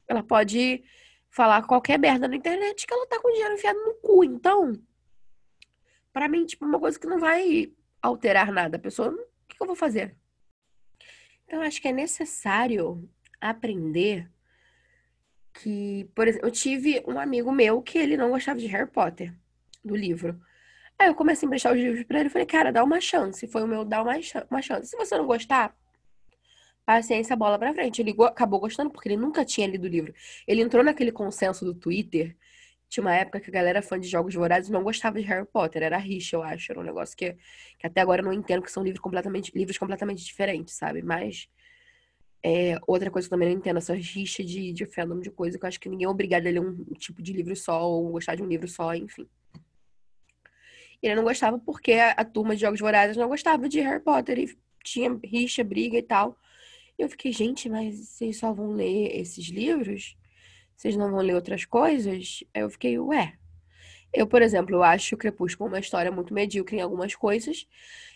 Ela 0.07 0.23
pode 0.23 0.83
falar 1.29 1.63
qualquer 1.63 1.99
merda 1.99 2.27
na 2.27 2.35
internet 2.35 2.85
que 2.85 2.93
ela 2.93 3.07
tá 3.07 3.19
com 3.21 3.31
dinheiro 3.31 3.53
enfiado 3.53 3.79
no 3.79 3.93
cu. 3.95 4.23
Então, 4.23 4.73
para 6.11 6.27
mim, 6.27 6.45
tipo, 6.45 6.65
uma 6.65 6.79
coisa 6.79 6.99
que 6.99 7.07
não 7.07 7.19
vai 7.19 7.71
alterar 8.03 8.51
nada. 8.51 8.77
A 8.77 8.79
pessoa, 8.79 9.09
o 9.09 9.47
que 9.47 9.55
eu 9.59 9.65
vou 9.65 9.75
fazer? 9.75 10.15
Então, 11.45 11.61
acho 11.61 11.81
que 11.81 11.87
é 11.87 11.93
necessário 11.93 13.09
aprender 13.39 14.29
que, 15.53 16.09
por 16.15 16.27
exemplo, 16.27 16.47
eu 16.47 16.51
tive 16.51 17.03
um 17.07 17.19
amigo 17.19 17.51
meu 17.51 17.81
que 17.81 17.97
ele 17.97 18.17
não 18.17 18.31
gostava 18.31 18.59
de 18.59 18.67
Harry 18.67 18.89
Potter, 18.89 19.33
do 19.83 19.95
livro. 19.95 20.39
Aí 20.97 21.07
eu 21.07 21.15
comecei 21.15 21.45
a 21.45 21.47
emprestar 21.47 21.73
os 21.73 21.79
livros 21.79 22.03
pra 22.03 22.19
ele 22.19 22.27
e 22.27 22.31
falei, 22.31 22.45
cara, 22.45 22.71
dá 22.71 22.83
uma 22.83 22.99
chance. 22.99 23.47
Foi 23.47 23.63
o 23.63 23.67
meu 23.67 23.85
dar 23.85 24.03
uma, 24.03 24.13
uma 24.49 24.61
chance. 24.61 24.87
Se 24.87 24.97
você 24.97 25.17
não 25.17 25.25
gostar, 25.25 25.75
paciência, 26.85 27.35
bola 27.35 27.57
pra 27.57 27.73
frente. 27.73 28.01
Ele 28.01 28.15
acabou 28.25 28.59
gostando 28.59 28.89
porque 28.89 29.09
ele 29.09 29.17
nunca 29.17 29.45
tinha 29.45 29.67
lido 29.67 29.85
o 29.85 29.89
livro. 29.89 30.13
Ele 30.47 30.61
entrou 30.61 30.83
naquele 30.83 31.11
consenso 31.11 31.65
do 31.65 31.73
Twitter. 31.73 32.35
Tinha 32.93 33.03
uma 33.03 33.15
época 33.15 33.39
que 33.39 33.49
a 33.49 33.53
galera 33.53 33.81
fã 33.81 33.99
de 33.99 34.07
Jogos 34.07 34.35
Vorazes 34.35 34.69
não 34.69 34.83
gostava 34.83 35.19
de 35.19 35.25
Harry 35.25 35.47
Potter. 35.51 35.81
Era 35.81 35.97
rixa, 35.97 36.35
eu 36.35 36.43
acho. 36.43 36.71
Era 36.71 36.79
um 36.79 36.83
negócio 36.83 37.17
que, 37.17 37.35
que 37.79 37.87
até 37.87 37.99
agora 37.99 38.21
eu 38.21 38.25
não 38.25 38.31
entendo, 38.31 38.61
que 38.61 38.71
são 38.71 38.83
livros 38.83 39.01
completamente, 39.01 39.51
livros 39.55 39.79
completamente 39.79 40.23
diferentes, 40.23 40.75
sabe? 40.75 41.01
Mas 41.01 41.49
é, 42.43 42.77
outra 42.85 43.09
coisa 43.09 43.27
que 43.27 43.33
eu 43.33 43.35
também 43.35 43.49
não 43.51 43.57
entendo, 43.57 43.77
essa 43.77 43.95
rixa 43.95 44.43
de, 44.43 44.71
de 44.71 44.85
fandom 44.85 45.19
de 45.19 45.31
coisa, 45.31 45.57
que 45.57 45.65
eu 45.65 45.67
acho 45.67 45.79
que 45.79 45.89
ninguém 45.89 46.05
é 46.05 46.09
obrigado 46.09 46.45
a 46.45 46.51
ler 46.51 46.59
um 46.59 46.83
tipo 46.93 47.19
de 47.23 47.33
livro 47.33 47.55
só, 47.55 47.83
ou 47.83 48.11
gostar 48.11 48.35
de 48.35 48.43
um 48.43 48.47
livro 48.47 48.67
só, 48.67 48.93
enfim. 48.93 49.27
Ele 51.01 51.15
não 51.15 51.23
gostava 51.23 51.57
porque 51.57 51.93
a, 51.93 52.11
a 52.11 52.23
turma 52.23 52.53
de 52.53 52.61
Jogos 52.61 52.79
Vorazes 52.79 53.17
não 53.17 53.27
gostava 53.27 53.67
de 53.67 53.79
Harry 53.79 54.03
Potter 54.03 54.37
e 54.37 54.55
tinha 54.83 55.19
rixa, 55.23 55.63
briga 55.63 55.97
e 55.97 56.03
tal. 56.03 56.37
E 56.99 57.01
eu 57.01 57.09
fiquei, 57.09 57.31
gente, 57.31 57.67
mas 57.67 57.95
vocês 57.95 58.37
só 58.37 58.53
vão 58.53 58.73
ler 58.73 59.19
esses 59.19 59.47
livros? 59.47 60.15
Vocês 60.75 60.95
não 60.95 61.11
vão 61.11 61.19
ler 61.19 61.35
outras 61.35 61.65
coisas? 61.65 62.43
Aí 62.53 62.61
eu 62.61 62.69
fiquei, 62.69 62.99
ué. 62.99 63.37
Eu, 64.13 64.27
por 64.27 64.41
exemplo, 64.41 64.75
eu 64.75 64.83
acho 64.83 65.15
o 65.15 65.17
Crepúsculo 65.17 65.69
uma 65.69 65.79
história 65.79 66.11
muito 66.11 66.33
medíocre 66.33 66.77
em 66.77 66.81
algumas 66.81 67.15
coisas. 67.15 67.67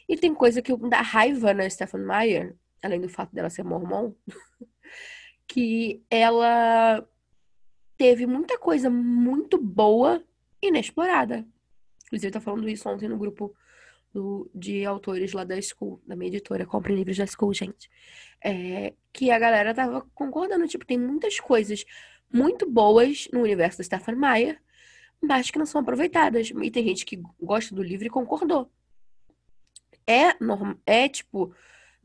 E 0.08 0.16
tem 0.16 0.34
coisa 0.34 0.62
que 0.62 0.76
dá 0.90 1.02
raiva 1.02 1.54
na 1.54 1.70
Stephen 1.70 2.02
Meyer, 2.02 2.56
além 2.82 3.02
do 3.02 3.10
fato 3.10 3.34
dela 3.34 3.50
ser 3.50 3.64
mormon, 3.64 4.14
que 5.48 6.04
ela 6.10 7.08
teve 7.98 8.28
muita 8.28 8.58
coisa 8.60 8.90
muito 8.90 9.58
boa 9.58 10.24
inexplorada. 10.62 11.46
Inclusive, 12.06 12.32
tô 12.32 12.42
falando 12.42 12.70
isso 12.70 12.88
ontem 12.88 13.10
no 13.10 13.18
grupo 13.18 13.54
do, 14.14 14.50
de 14.54 14.86
autores 14.86 15.34
lá 15.34 15.44
da 15.44 15.60
School, 15.62 16.02
da 16.06 16.16
minha 16.16 16.30
editora, 16.30 16.66
Compre 16.66 16.96
Livros 16.96 17.18
da 17.18 17.26
School, 17.26 17.54
gente. 17.54 17.90
É, 18.44 18.94
que 19.12 19.32
a 19.32 19.40
galera 19.40 19.74
tava 19.74 20.02
concordando, 20.14 20.68
tipo, 20.68 20.86
tem 20.86 20.98
muitas 20.98 21.40
coisas 21.40 21.84
muito 22.32 22.70
boas 22.70 23.28
no 23.32 23.42
universo 23.42 23.78
da 23.78 23.84
Stephen 23.84 24.16
Meyer, 24.16 24.62
mas 25.22 25.50
que 25.50 25.60
não 25.60 25.66
são 25.66 25.82
aproveitadas. 25.82 26.50
E 26.50 26.72
tem 26.72 26.84
gente 26.84 27.06
que 27.06 27.22
gosta 27.42 27.74
do 27.74 27.84
livro 27.84 28.06
e 28.06 28.10
concordou. 28.10 28.72
É, 30.06 30.42
norm, 30.42 30.76
é 30.86 31.10
tipo, 31.10 31.54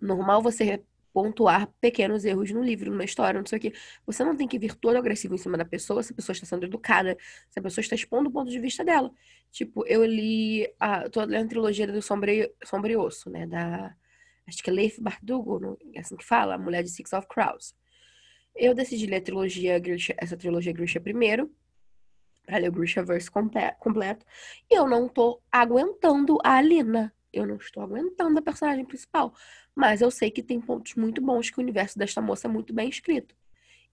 normal 0.01 0.43
você 0.43 0.83
pontuar 1.13 1.69
pequenos 1.81 2.25
erros 2.25 2.51
no 2.51 2.63
livro, 2.63 2.91
numa 2.91 3.05
história, 3.05 3.39
não 3.39 3.47
sei 3.47 3.59
o 3.59 3.61
quê. 3.61 3.73
Você 4.07 4.25
não 4.25 4.37
tem 4.37 4.49
que 4.49 4.59
vir 4.59 4.75
todo 4.75 4.97
agressivo 4.97 5.35
em 5.35 5.39
cima 5.39 5.59
da 5.59 5.65
pessoa 5.65 6.03
se 6.03 6.13
a 6.13 6.17
pessoa 6.17 6.33
está 6.33 6.47
sendo 6.47 6.65
educada, 6.65 7.17
se 7.51 7.59
a 7.59 7.63
pessoa 7.63 7.83
está 7.83 7.95
expondo 7.95 8.31
o 8.31 8.33
ponto 8.33 8.51
de 8.51 8.59
vista 8.59 8.85
dela. 8.85 9.13
Tipo, 9.51 9.87
eu 9.87 10.05
li 10.05 10.67
a, 10.81 11.09
tô 11.09 11.23
lendo 11.25 11.47
a 11.47 11.49
trilogia 11.49 11.87
do 11.87 12.01
Sombre, 12.01 12.53
Sombrioso, 12.65 13.29
né? 13.31 13.47
Da. 13.47 13.95
Acho 14.47 14.63
que 14.63 14.71
é 14.71 14.73
Leif 14.73 15.01
Bardugo, 15.01 15.79
é 15.95 16.01
assim 16.01 16.17
que 16.17 16.25
fala, 16.25 16.55
a 16.55 16.59
mulher 16.59 16.83
de 16.83 16.91
Six 16.91 17.13
of 17.13 17.29
Crows. 17.29 17.75
Eu 18.55 18.75
decidi 18.75 19.07
ler 19.07 19.17
a 19.17 19.21
trilogia 19.23 19.79
Grisha, 19.79 20.15
essa 20.19 20.37
trilogia 20.37 20.73
Grisha 20.73 21.01
primeiro, 21.01 21.51
para 22.45 22.59
ler 22.59 22.69
o 22.69 22.73
Grishaverse 22.73 23.31
completo, 23.31 24.27
e 24.71 24.75
eu 24.75 24.87
não 24.87 25.09
tô 25.09 25.41
aguentando 25.51 26.39
a 26.45 26.57
Alina. 26.57 27.15
Eu 27.33 27.47
não 27.47 27.57
estou 27.57 27.83
aguentando 27.83 28.39
a 28.39 28.43
personagem 28.43 28.85
principal. 28.85 29.33
Mas 29.75 30.03
eu 30.03 30.11
sei 30.11 30.31
que 30.31 30.43
tem 30.43 30.61
pontos 30.61 30.95
muito 30.97 31.23
bons 31.23 31.49
que 31.49 31.59
o 31.59 31.63
universo 31.63 31.99
desta 31.99 32.21
moça 32.21 32.47
é 32.47 32.51
muito 32.51 32.75
bem 32.75 32.91
escrito. 32.91 33.35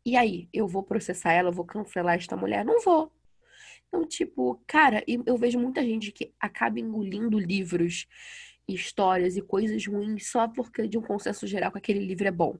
E 0.05 0.17
aí, 0.17 0.49
eu 0.51 0.67
vou 0.67 0.83
processar 0.83 1.31
ela, 1.31 1.51
vou 1.51 1.63
cancelar 1.65 2.15
esta 2.15 2.35
mulher? 2.35 2.65
Não 2.65 2.81
vou. 2.81 3.13
Então, 3.87 4.05
tipo, 4.05 4.61
cara, 4.67 5.03
eu 5.07 5.37
vejo 5.37 5.57
muita 5.57 5.81
gente 5.83 6.11
que 6.11 6.33
acaba 6.39 6.79
engolindo 6.79 7.39
livros, 7.39 8.07
histórias 8.67 9.37
e 9.37 9.41
coisas 9.41 9.85
ruins 9.85 10.29
só 10.29 10.47
porque 10.47 10.87
de 10.87 10.97
um 10.97 11.01
consenso 11.01 11.47
geral 11.47 11.71
que 11.71 11.77
aquele 11.77 12.05
livro 12.05 12.27
é 12.27 12.31
bom. 12.31 12.57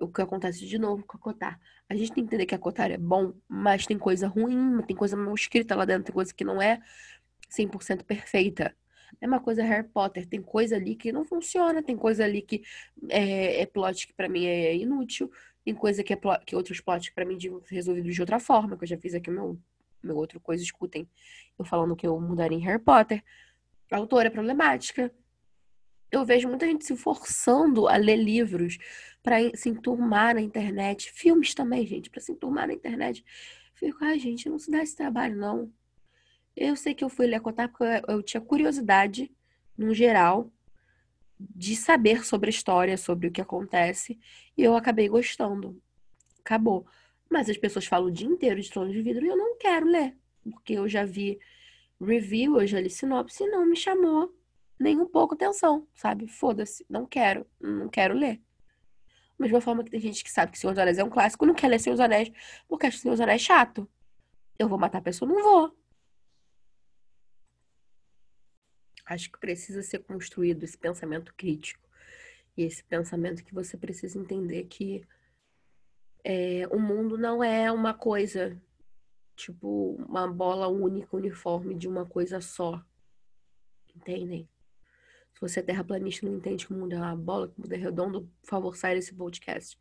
O 0.00 0.08
que 0.08 0.20
acontece 0.20 0.66
de 0.66 0.78
novo 0.78 1.04
com 1.04 1.16
a 1.16 1.20
Cotar. 1.20 1.60
A 1.88 1.94
gente 1.94 2.12
tem 2.12 2.22
que 2.24 2.28
entender 2.28 2.46
que 2.46 2.54
a 2.54 2.58
Cotar 2.58 2.90
é 2.90 2.96
bom, 2.96 3.32
mas 3.48 3.86
tem 3.86 3.98
coisa 3.98 4.28
ruim, 4.28 4.82
tem 4.86 4.96
coisa 4.96 5.16
mal 5.16 5.34
escrita 5.34 5.74
lá 5.74 5.84
dentro, 5.84 6.04
tem 6.04 6.14
coisa 6.14 6.34
que 6.34 6.44
não 6.44 6.60
é 6.60 6.80
100% 7.50 8.04
perfeita. 8.04 8.74
Mesma 9.20 9.40
coisa 9.40 9.62
Harry 9.64 9.88
Potter, 9.88 10.26
tem 10.26 10.40
coisa 10.40 10.76
ali 10.76 10.94
que 10.94 11.10
não 11.10 11.24
funciona, 11.24 11.82
tem 11.82 11.96
coisa 11.96 12.24
ali 12.24 12.42
que 12.42 12.62
é, 13.08 13.62
é 13.62 13.66
plot 13.66 14.06
que 14.06 14.12
para 14.12 14.28
mim 14.28 14.44
é 14.44 14.76
inútil, 14.76 15.30
tem 15.64 15.74
coisa 15.74 16.04
que 16.04 16.12
é 16.12 16.16
plot, 16.16 16.44
que 16.44 16.54
outros 16.54 16.80
plots 16.80 17.08
que 17.08 17.14
para 17.14 17.24
mim 17.24 17.36
resolvidos 17.68 18.14
de 18.14 18.20
outra 18.20 18.38
forma, 18.38 18.76
que 18.76 18.84
eu 18.84 18.88
já 18.88 18.98
fiz 18.98 19.14
aqui 19.14 19.30
meu, 19.30 19.58
meu 20.02 20.16
outro 20.16 20.38
coisa, 20.40 20.62
escutem 20.62 21.08
eu 21.58 21.64
falando 21.64 21.96
que 21.96 22.06
eu 22.06 22.18
mudaria 22.20 22.56
em 22.56 22.60
Harry 22.62 22.82
Potter. 22.82 23.22
A 23.90 23.96
autora 23.96 24.28
é 24.28 24.30
problemática. 24.30 25.12
Eu 26.10 26.24
vejo 26.24 26.48
muita 26.48 26.66
gente 26.66 26.84
se 26.84 26.96
forçando 26.96 27.86
a 27.86 27.96
ler 27.96 28.16
livros 28.16 28.78
para 29.22 29.36
se 29.54 29.68
enturmar 29.68 30.34
na 30.34 30.40
internet. 30.40 31.12
Filmes 31.12 31.54
também, 31.54 31.86
gente, 31.86 32.10
para 32.10 32.20
se 32.20 32.32
enturmar 32.32 32.66
na 32.66 32.74
internet. 32.74 33.24
Fico, 33.74 34.04
ai, 34.04 34.18
gente, 34.18 34.48
não 34.48 34.58
se 34.58 34.70
dá 34.70 34.82
esse 34.82 34.96
trabalho, 34.96 35.36
não. 35.36 35.72
Eu 36.56 36.74
sei 36.74 36.94
que 36.94 37.04
eu 37.04 37.08
fui 37.08 37.26
ler 37.26 37.40
Cotar 37.40 37.68
porque 37.68 37.84
eu, 37.84 38.16
eu 38.16 38.22
tinha 38.22 38.40
curiosidade, 38.40 39.30
no 39.78 39.94
geral, 39.94 40.52
de 41.38 41.76
saber 41.76 42.24
sobre 42.24 42.48
a 42.48 42.50
história, 42.50 42.98
sobre 42.98 43.28
o 43.28 43.30
que 43.30 43.40
acontece, 43.40 44.18
e 44.56 44.62
eu 44.62 44.76
acabei 44.76 45.08
gostando. 45.08 45.80
Acabou. 46.40 46.86
Mas 47.30 47.48
as 47.48 47.56
pessoas 47.56 47.86
falam 47.86 48.08
o 48.08 48.12
dia 48.12 48.26
inteiro 48.26 48.60
de 48.60 48.68
Trono 48.68 48.90
de 48.90 49.00
Vidro 49.00 49.24
e 49.24 49.28
eu 49.28 49.36
não 49.36 49.56
quero 49.56 49.86
ler, 49.86 50.16
porque 50.42 50.74
eu 50.74 50.88
já 50.88 51.04
vi 51.04 51.38
review, 52.00 52.60
eu 52.60 52.66
já 52.66 52.80
li 52.80 52.90
sinopse 52.90 53.44
e 53.44 53.48
não 53.48 53.64
me 53.64 53.76
chamou 53.76 54.34
nem 54.80 54.98
um 54.98 55.06
pouco 55.06 55.34
atenção, 55.34 55.86
sabe? 55.94 56.26
Foda-se, 56.26 56.86
não 56.88 57.04
quero, 57.04 57.46
não 57.60 57.88
quero 57.90 58.14
ler. 58.14 58.40
Da 59.38 59.44
mesma 59.44 59.60
forma 59.60 59.84
que 59.84 59.90
tem 59.90 60.00
gente 60.00 60.24
que 60.24 60.30
sabe 60.30 60.52
que 60.52 60.58
Senhor 60.58 60.72
dos 60.72 60.80
Anéis 60.80 60.98
é 60.98 61.04
um 61.04 61.10
clássico, 61.10 61.44
não 61.44 61.54
quer 61.54 61.68
ler 61.68 61.78
Senhor 61.78 61.94
dos 61.94 62.00
Anéis 62.00 62.32
porque 62.66 62.86
acha 62.86 62.96
Senhor 62.96 63.12
dos 63.12 63.20
Anéis 63.20 63.42
chato. 63.42 63.86
Eu 64.58 64.68
vou 64.68 64.78
matar 64.78 64.98
a 64.98 65.02
pessoa? 65.02 65.30
Não 65.30 65.42
vou. 65.42 65.76
Acho 69.04 69.30
que 69.30 69.38
precisa 69.38 69.82
ser 69.82 69.98
construído 70.00 70.62
esse 70.62 70.78
pensamento 70.78 71.34
crítico. 71.34 71.86
E 72.56 72.62
esse 72.62 72.82
pensamento 72.84 73.44
que 73.44 73.54
você 73.54 73.76
precisa 73.76 74.18
entender 74.18 74.64
que 74.64 75.06
é, 76.24 76.66
o 76.70 76.78
mundo 76.78 77.18
não 77.18 77.42
é 77.42 77.70
uma 77.70 77.92
coisa, 77.92 78.60
tipo, 79.36 79.96
uma 80.08 80.26
bola 80.28 80.68
única, 80.68 81.16
uniforme 81.16 81.74
de 81.74 81.88
uma 81.88 82.06
coisa 82.06 82.40
só. 82.40 82.82
Entendem? 83.94 84.48
Se 85.34 85.40
você 85.40 85.60
é 85.60 85.62
terraplanista 85.62 86.24
e 86.24 86.28
não 86.28 86.36
entende 86.36 86.66
que 86.66 86.72
o 86.72 86.76
mundo 86.76 86.92
é 86.94 86.98
uma 86.98 87.16
bola, 87.16 87.48
que 87.48 87.58
o 87.58 87.62
mundo 87.62 87.72
é 87.72 87.76
redondo, 87.76 88.30
por 88.42 88.48
favor, 88.48 88.76
saia 88.76 88.94
desse 88.94 89.14
podcast. 89.14 89.78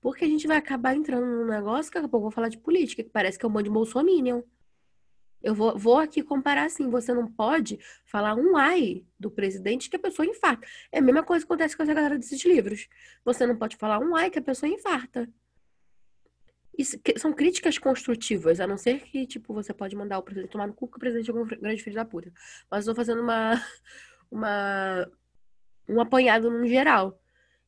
Porque 0.00 0.24
a 0.24 0.28
gente 0.28 0.46
vai 0.46 0.56
acabar 0.56 0.94
entrando 0.94 1.24
num 1.24 1.46
negócio 1.46 1.90
que 1.90 1.96
daqui 1.96 2.06
a 2.06 2.08
pouco 2.08 2.26
eu 2.26 2.30
vou 2.30 2.32
falar 2.32 2.48
de 2.48 2.58
política, 2.58 3.02
que 3.02 3.10
parece 3.10 3.38
que 3.38 3.44
é 3.44 3.48
um 3.48 3.52
monte 3.52 3.64
de 3.64 3.70
bolsominion. 3.70 4.42
Eu 5.42 5.54
vou, 5.54 5.76
vou 5.76 5.98
aqui 5.98 6.22
comparar 6.22 6.64
assim, 6.64 6.88
você 6.88 7.12
não 7.12 7.26
pode 7.26 7.78
falar 8.04 8.34
um 8.34 8.56
ai 8.56 9.04
do 9.18 9.30
presidente 9.30 9.90
que 9.90 9.96
a 9.96 9.98
pessoa 9.98 10.26
infarta. 10.26 10.66
É 10.90 10.98
a 10.98 11.02
mesma 11.02 11.22
coisa 11.22 11.44
que 11.44 11.52
acontece 11.52 11.76
com 11.76 11.82
essa 11.82 11.94
galera 11.94 12.16
desses 12.16 12.44
livros. 12.44 12.88
Você 13.24 13.46
não 13.46 13.56
pode 13.56 13.76
falar 13.76 13.98
um 13.98 14.14
ai 14.14 14.30
que 14.30 14.38
a 14.38 14.42
pessoa 14.42 14.70
infarta. 14.70 15.28
Isso, 16.76 16.98
são 17.18 17.32
críticas 17.32 17.76
construtivas, 17.76 18.58
a 18.58 18.66
não 18.66 18.78
ser 18.78 19.00
que, 19.00 19.26
tipo, 19.26 19.52
você 19.52 19.74
pode 19.74 19.94
mandar 19.94 20.18
o 20.18 20.22
presidente 20.22 20.50
tomar 20.50 20.66
no 20.66 20.72
cu 20.72 20.88
que 20.88 20.96
o 20.96 21.00
presidente 21.00 21.30
é 21.30 21.34
um 21.34 21.44
grande 21.44 21.82
filho 21.82 21.96
da 21.96 22.04
puta. 22.04 22.32
Mas 22.70 22.86
eu 22.86 22.94
tô 22.94 22.96
fazendo 22.96 23.20
uma, 23.20 23.52
uma, 24.32 25.06
um 25.88 26.00
apanhado 26.00 26.50
no 26.50 26.66
geral. 26.66 27.20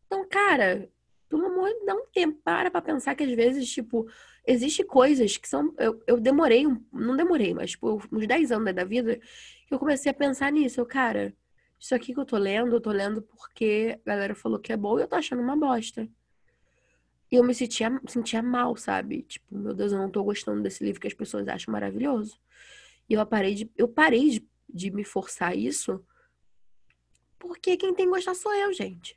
Então, 0.07 0.27
cara, 0.29 0.88
pelo 1.29 1.46
amor 1.46 1.70
dá 1.85 1.94
um 1.94 2.07
tempo, 2.12 2.40
para 2.42 2.70
pra 2.70 2.81
pensar 2.81 3.14
que 3.14 3.22
às 3.22 3.33
vezes, 3.35 3.70
tipo, 3.70 4.09
existe 4.46 4.83
coisas 4.83 5.37
que 5.37 5.48
são. 5.48 5.74
Eu, 5.79 6.03
eu 6.07 6.18
demorei, 6.18 6.64
não 6.92 7.16
demorei, 7.16 7.53
mas, 7.53 7.72
tipo, 7.72 8.03
uns 8.11 8.27
10 8.27 8.50
anos 8.50 8.74
da 8.74 8.85
vida, 8.85 9.20
que 9.68 9.74
eu 9.74 9.79
comecei 9.79 10.11
a 10.11 10.14
pensar 10.14 10.50
nisso. 10.50 10.81
Eu, 10.81 10.87
cara, 10.87 11.35
isso 11.79 11.94
aqui 11.94 12.14
que 12.14 12.20
eu 12.20 12.24
tô 12.24 12.38
lendo, 12.38 12.74
eu 12.74 12.81
tô 12.81 12.90
lendo 12.90 13.20
porque 13.22 14.00
a 14.07 14.11
galera 14.11 14.35
falou 14.35 14.59
que 14.59 14.72
é 14.72 14.77
bom 14.77 14.98
e 14.98 15.03
eu 15.03 15.09
tô 15.09 15.16
achando 15.16 15.42
uma 15.42 15.57
bosta. 15.57 16.09
E 17.31 17.37
eu 17.37 17.44
me 17.44 17.55
sentia, 17.55 18.00
sentia 18.07 18.42
mal, 18.42 18.77
sabe? 18.77 19.22
Tipo, 19.22 19.59
meu 19.59 19.74
Deus, 19.74 19.92
eu 19.92 19.98
não 19.98 20.11
tô 20.11 20.22
gostando 20.22 20.62
desse 20.62 20.85
livro 20.85 21.00
que 21.00 21.09
as 21.09 21.14
pessoas 21.14 21.48
acham 21.48 21.72
maravilhoso. 21.72 22.38
E 23.09 23.14
eu 23.14 23.27
parei 23.27 23.55
de, 23.55 23.70
eu 23.77 23.88
parei 23.88 24.31
de, 24.31 24.48
de 24.72 24.90
me 24.90 25.05
forçar 25.05 25.57
isso 25.57 26.03
porque 27.46 27.76
quem 27.76 27.94
tem 27.94 28.07
que 28.07 28.12
gostar 28.12 28.35
sou 28.35 28.52
eu, 28.54 28.72
gente. 28.72 29.16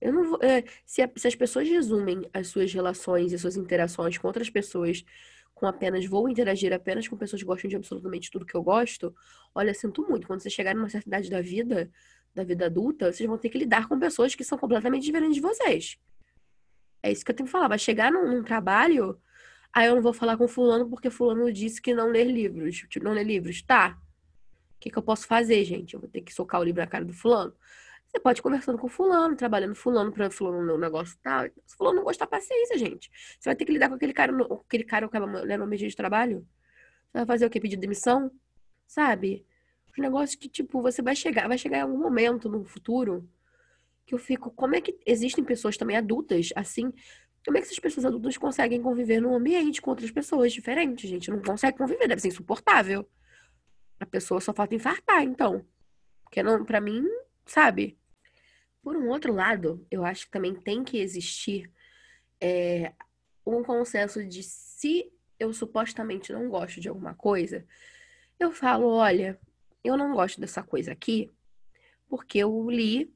Eu 0.00 0.12
não 0.12 0.24
vou, 0.24 0.38
é, 0.42 0.64
se, 0.84 1.00
a, 1.00 1.10
se, 1.14 1.28
as 1.28 1.34
pessoas 1.34 1.68
resumem 1.68 2.28
as 2.32 2.48
suas 2.48 2.72
relações 2.72 3.32
e 3.32 3.38
suas 3.38 3.56
interações 3.56 4.18
com 4.18 4.26
outras 4.26 4.50
pessoas 4.50 5.04
com 5.54 5.66
apenas 5.66 6.04
vou 6.06 6.28
interagir 6.28 6.72
apenas 6.72 7.06
com 7.06 7.16
pessoas 7.16 7.40
que 7.40 7.46
gostam 7.46 7.70
de 7.70 7.76
absolutamente 7.76 8.30
tudo 8.32 8.44
que 8.44 8.56
eu 8.56 8.62
gosto, 8.64 9.14
olha, 9.54 9.72
sinto 9.72 10.04
muito. 10.08 10.26
Quando 10.26 10.40
vocês 10.40 10.52
chegarem 10.52 10.76
numa 10.76 10.88
certa 10.88 11.08
idade 11.08 11.30
da 11.30 11.40
vida, 11.40 11.88
da 12.34 12.42
vida 12.42 12.66
adulta, 12.66 13.12
vocês 13.12 13.28
vão 13.28 13.38
ter 13.38 13.48
que 13.48 13.58
lidar 13.58 13.88
com 13.88 13.96
pessoas 13.96 14.34
que 14.34 14.42
são 14.42 14.58
completamente 14.58 15.04
diferentes 15.04 15.36
de 15.36 15.40
vocês. 15.40 15.98
É 17.00 17.12
isso 17.12 17.24
que 17.24 17.30
eu 17.30 17.36
tenho 17.36 17.46
que 17.46 17.52
falar. 17.52 17.68
Vai 17.68 17.78
chegar 17.78 18.10
num, 18.10 18.28
num 18.28 18.42
trabalho, 18.42 19.20
aí 19.72 19.86
eu 19.86 19.94
não 19.94 20.02
vou 20.02 20.12
falar 20.12 20.36
com 20.36 20.48
fulano 20.48 20.88
porque 20.90 21.10
fulano 21.10 21.52
disse 21.52 21.80
que 21.80 21.94
não 21.94 22.08
ler 22.08 22.24
livros. 22.24 22.78
Tipo, 22.88 23.04
não 23.04 23.12
ler 23.12 23.24
livros. 23.24 23.62
Tá 23.62 23.96
que, 24.82 24.90
que 24.90 24.98
eu 24.98 25.02
posso 25.02 25.26
fazer, 25.26 25.64
gente? 25.64 25.94
Eu 25.94 26.00
vou 26.00 26.08
ter 26.08 26.20
que 26.20 26.34
socar 26.34 26.60
o 26.60 26.64
livro 26.64 26.80
na 26.80 26.86
cara 26.88 27.04
do 27.04 27.12
fulano. 27.12 27.54
Você 28.08 28.20
pode 28.20 28.40
ir 28.40 28.42
conversando 28.42 28.76
com 28.76 28.88
fulano, 28.88 29.36
trabalhando 29.36 29.74
fulano 29.74 30.12
para 30.12 30.30
fulano 30.30 30.66
no 30.66 30.76
negócio 30.76 31.16
tal. 31.22 31.46
Se 31.64 31.76
fulano 31.76 31.96
não 31.96 32.04
gostar, 32.04 32.26
paciência, 32.26 32.76
gente. 32.76 33.10
Você 33.38 33.48
vai 33.48 33.56
ter 33.56 33.64
que 33.64 33.72
lidar 33.72 33.88
com 33.88 33.94
aquele 33.94 34.12
cara, 34.12 34.32
aquele 34.66 34.84
cara 34.84 35.08
que 35.08 35.18
né, 35.46 35.56
no 35.56 35.66
mês 35.66 35.80
de 35.80 35.96
trabalho. 35.96 36.46
Você 37.06 37.18
vai 37.18 37.26
fazer 37.26 37.46
o 37.46 37.50
quê? 37.50 37.60
Pedir 37.60 37.76
demissão? 37.76 38.30
Sabe? 38.86 39.46
Os 39.90 39.98
negócios 39.98 40.34
que, 40.34 40.48
tipo, 40.48 40.82
você 40.82 41.00
vai 41.00 41.14
chegar, 41.14 41.46
vai 41.46 41.56
chegar 41.56 41.78
em 41.78 41.82
algum 41.82 41.98
momento 41.98 42.48
no 42.48 42.64
futuro 42.64 43.28
que 44.04 44.14
eu 44.14 44.18
fico, 44.18 44.50
como 44.50 44.74
é 44.74 44.80
que 44.80 44.98
existem 45.06 45.44
pessoas 45.44 45.76
também 45.76 45.96
adultas, 45.96 46.48
assim, 46.56 46.92
como 47.44 47.56
é 47.56 47.60
que 47.60 47.66
essas 47.66 47.78
pessoas 47.78 48.04
adultas 48.04 48.36
conseguem 48.36 48.82
conviver 48.82 49.20
num 49.20 49.34
ambiente 49.34 49.80
com 49.80 49.90
outras 49.90 50.10
pessoas 50.10 50.52
diferentes, 50.52 51.08
gente? 51.08 51.30
Não 51.30 51.40
consegue 51.40 51.78
conviver, 51.78 52.08
deve 52.08 52.20
ser 52.20 52.28
insuportável. 52.28 53.08
A 54.02 54.06
pessoa 54.06 54.40
só 54.40 54.52
falta 54.52 54.74
infartar, 54.74 55.22
então. 55.22 55.64
Porque 56.24 56.42
não, 56.42 56.64
para 56.64 56.80
mim, 56.80 57.06
sabe? 57.46 57.96
Por 58.82 58.96
um 58.96 59.08
outro 59.08 59.32
lado, 59.32 59.86
eu 59.92 60.04
acho 60.04 60.26
que 60.26 60.32
também 60.32 60.56
tem 60.56 60.82
que 60.82 60.98
existir 60.98 61.70
é, 62.40 62.92
um 63.46 63.62
consenso 63.62 64.26
de 64.26 64.42
se 64.42 65.08
eu 65.38 65.52
supostamente 65.52 66.32
não 66.32 66.48
gosto 66.48 66.80
de 66.80 66.88
alguma 66.88 67.14
coisa, 67.14 67.64
eu 68.40 68.50
falo, 68.50 68.88
olha, 68.88 69.38
eu 69.84 69.96
não 69.96 70.12
gosto 70.12 70.40
dessa 70.40 70.64
coisa 70.64 70.90
aqui 70.90 71.30
porque 72.08 72.38
eu 72.38 72.68
li 72.68 73.14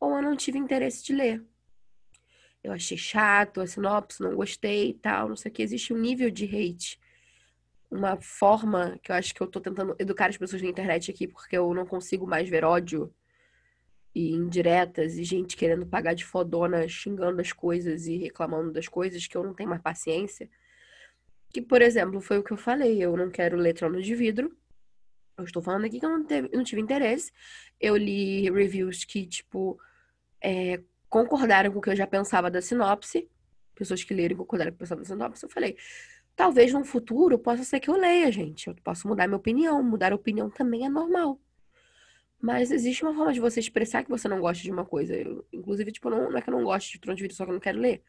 ou 0.00 0.16
eu 0.16 0.22
não 0.22 0.36
tive 0.36 0.58
interesse 0.58 1.04
de 1.04 1.12
ler. 1.14 1.44
Eu 2.60 2.72
achei 2.72 2.98
chato, 2.98 3.60
a 3.60 3.68
sinopse, 3.68 4.20
não 4.20 4.34
gostei 4.34 4.90
e 4.90 4.94
tal, 4.94 5.28
não 5.28 5.36
sei 5.36 5.52
o 5.52 5.54
que. 5.54 5.62
Existe 5.62 5.92
um 5.94 5.98
nível 5.98 6.28
de 6.28 6.44
hate 6.44 6.98
uma 7.92 8.16
forma 8.20 8.98
que 9.02 9.12
eu 9.12 9.16
acho 9.16 9.34
que 9.34 9.40
eu 9.42 9.46
tô 9.46 9.60
tentando 9.60 9.94
educar 9.98 10.30
as 10.30 10.36
pessoas 10.36 10.62
na 10.62 10.68
internet 10.68 11.10
aqui, 11.10 11.28
porque 11.28 11.56
eu 11.56 11.72
não 11.74 11.84
consigo 11.84 12.26
mais 12.26 12.48
ver 12.48 12.64
ódio 12.64 13.14
e 14.14 14.32
indiretas 14.32 15.18
e 15.18 15.24
gente 15.24 15.56
querendo 15.56 15.86
pagar 15.86 16.14
de 16.14 16.24
fodona, 16.24 16.88
xingando 16.88 17.40
as 17.40 17.52
coisas 17.52 18.06
e 18.06 18.16
reclamando 18.16 18.72
das 18.72 18.88
coisas 18.88 19.26
que 19.26 19.36
eu 19.36 19.44
não 19.44 19.52
tenho 19.52 19.68
mais 19.68 19.82
paciência. 19.82 20.48
Que, 21.50 21.60
por 21.60 21.82
exemplo, 21.82 22.20
foi 22.20 22.38
o 22.38 22.42
que 22.42 22.52
eu 22.52 22.56
falei, 22.56 23.02
eu 23.02 23.14
não 23.14 23.30
quero 23.30 23.56
ler 23.56 23.74
Trono 23.74 24.00
de 24.00 24.14
Vidro. 24.14 24.56
Eu 25.36 25.44
estou 25.44 25.62
falando 25.62 25.84
aqui 25.84 26.00
que 26.00 26.06
eu 26.06 26.10
não, 26.10 26.24
teve, 26.24 26.48
não 26.54 26.64
tive 26.64 26.80
interesse. 26.80 27.30
Eu 27.78 27.96
li 27.96 28.50
reviews 28.50 29.04
que, 29.04 29.26
tipo, 29.26 29.78
é, 30.42 30.80
concordaram 31.10 31.70
com 31.72 31.78
o 31.78 31.82
que 31.82 31.90
eu 31.90 31.96
já 31.96 32.06
pensava 32.06 32.50
da 32.50 32.62
sinopse. 32.62 33.28
Pessoas 33.74 34.02
que 34.02 34.14
leram 34.14 34.34
e 34.34 34.36
concordaram 34.36 34.70
com 34.70 34.76
o 34.76 34.78
que 34.78 34.82
eu 34.82 34.86
pensava 34.86 35.02
da 35.02 35.06
sinopse. 35.06 35.44
Eu 35.44 35.50
falei, 35.50 35.76
Talvez 36.34 36.72
no 36.72 36.84
futuro 36.84 37.38
possa 37.38 37.64
ser 37.64 37.80
que 37.80 37.90
eu 37.90 37.96
leia, 37.96 38.32
gente. 38.32 38.68
Eu 38.68 38.74
posso 38.82 39.06
mudar 39.06 39.26
minha 39.26 39.36
opinião. 39.36 39.82
Mudar 39.82 40.12
a 40.12 40.16
opinião 40.16 40.48
também 40.48 40.86
é 40.86 40.88
normal. 40.88 41.38
Mas 42.40 42.72
existe 42.72 43.04
uma 43.04 43.14
forma 43.14 43.32
de 43.32 43.38
você 43.38 43.60
expressar 43.60 44.02
que 44.02 44.10
você 44.10 44.26
não 44.26 44.40
gosta 44.40 44.62
de 44.62 44.70
uma 44.70 44.84
coisa. 44.84 45.14
Eu, 45.14 45.46
inclusive, 45.52 45.92
tipo, 45.92 46.10
não, 46.10 46.30
não, 46.30 46.38
é 46.38 46.42
que 46.42 46.50
eu 46.50 46.52
não 46.52 46.64
gosto 46.64 46.90
de 46.90 46.98
Trono 46.98 47.16
de 47.16 47.34
só 47.34 47.44
que 47.44 47.50
eu 47.50 47.54
não 47.54 47.60
quero 47.60 47.78
ler. 47.78 48.02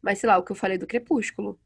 Mas, 0.00 0.18
sei 0.18 0.28
lá, 0.28 0.36
o 0.36 0.42
que 0.42 0.50
eu 0.50 0.56
falei 0.56 0.76
do 0.76 0.86
Crepúsculo. 0.86 1.60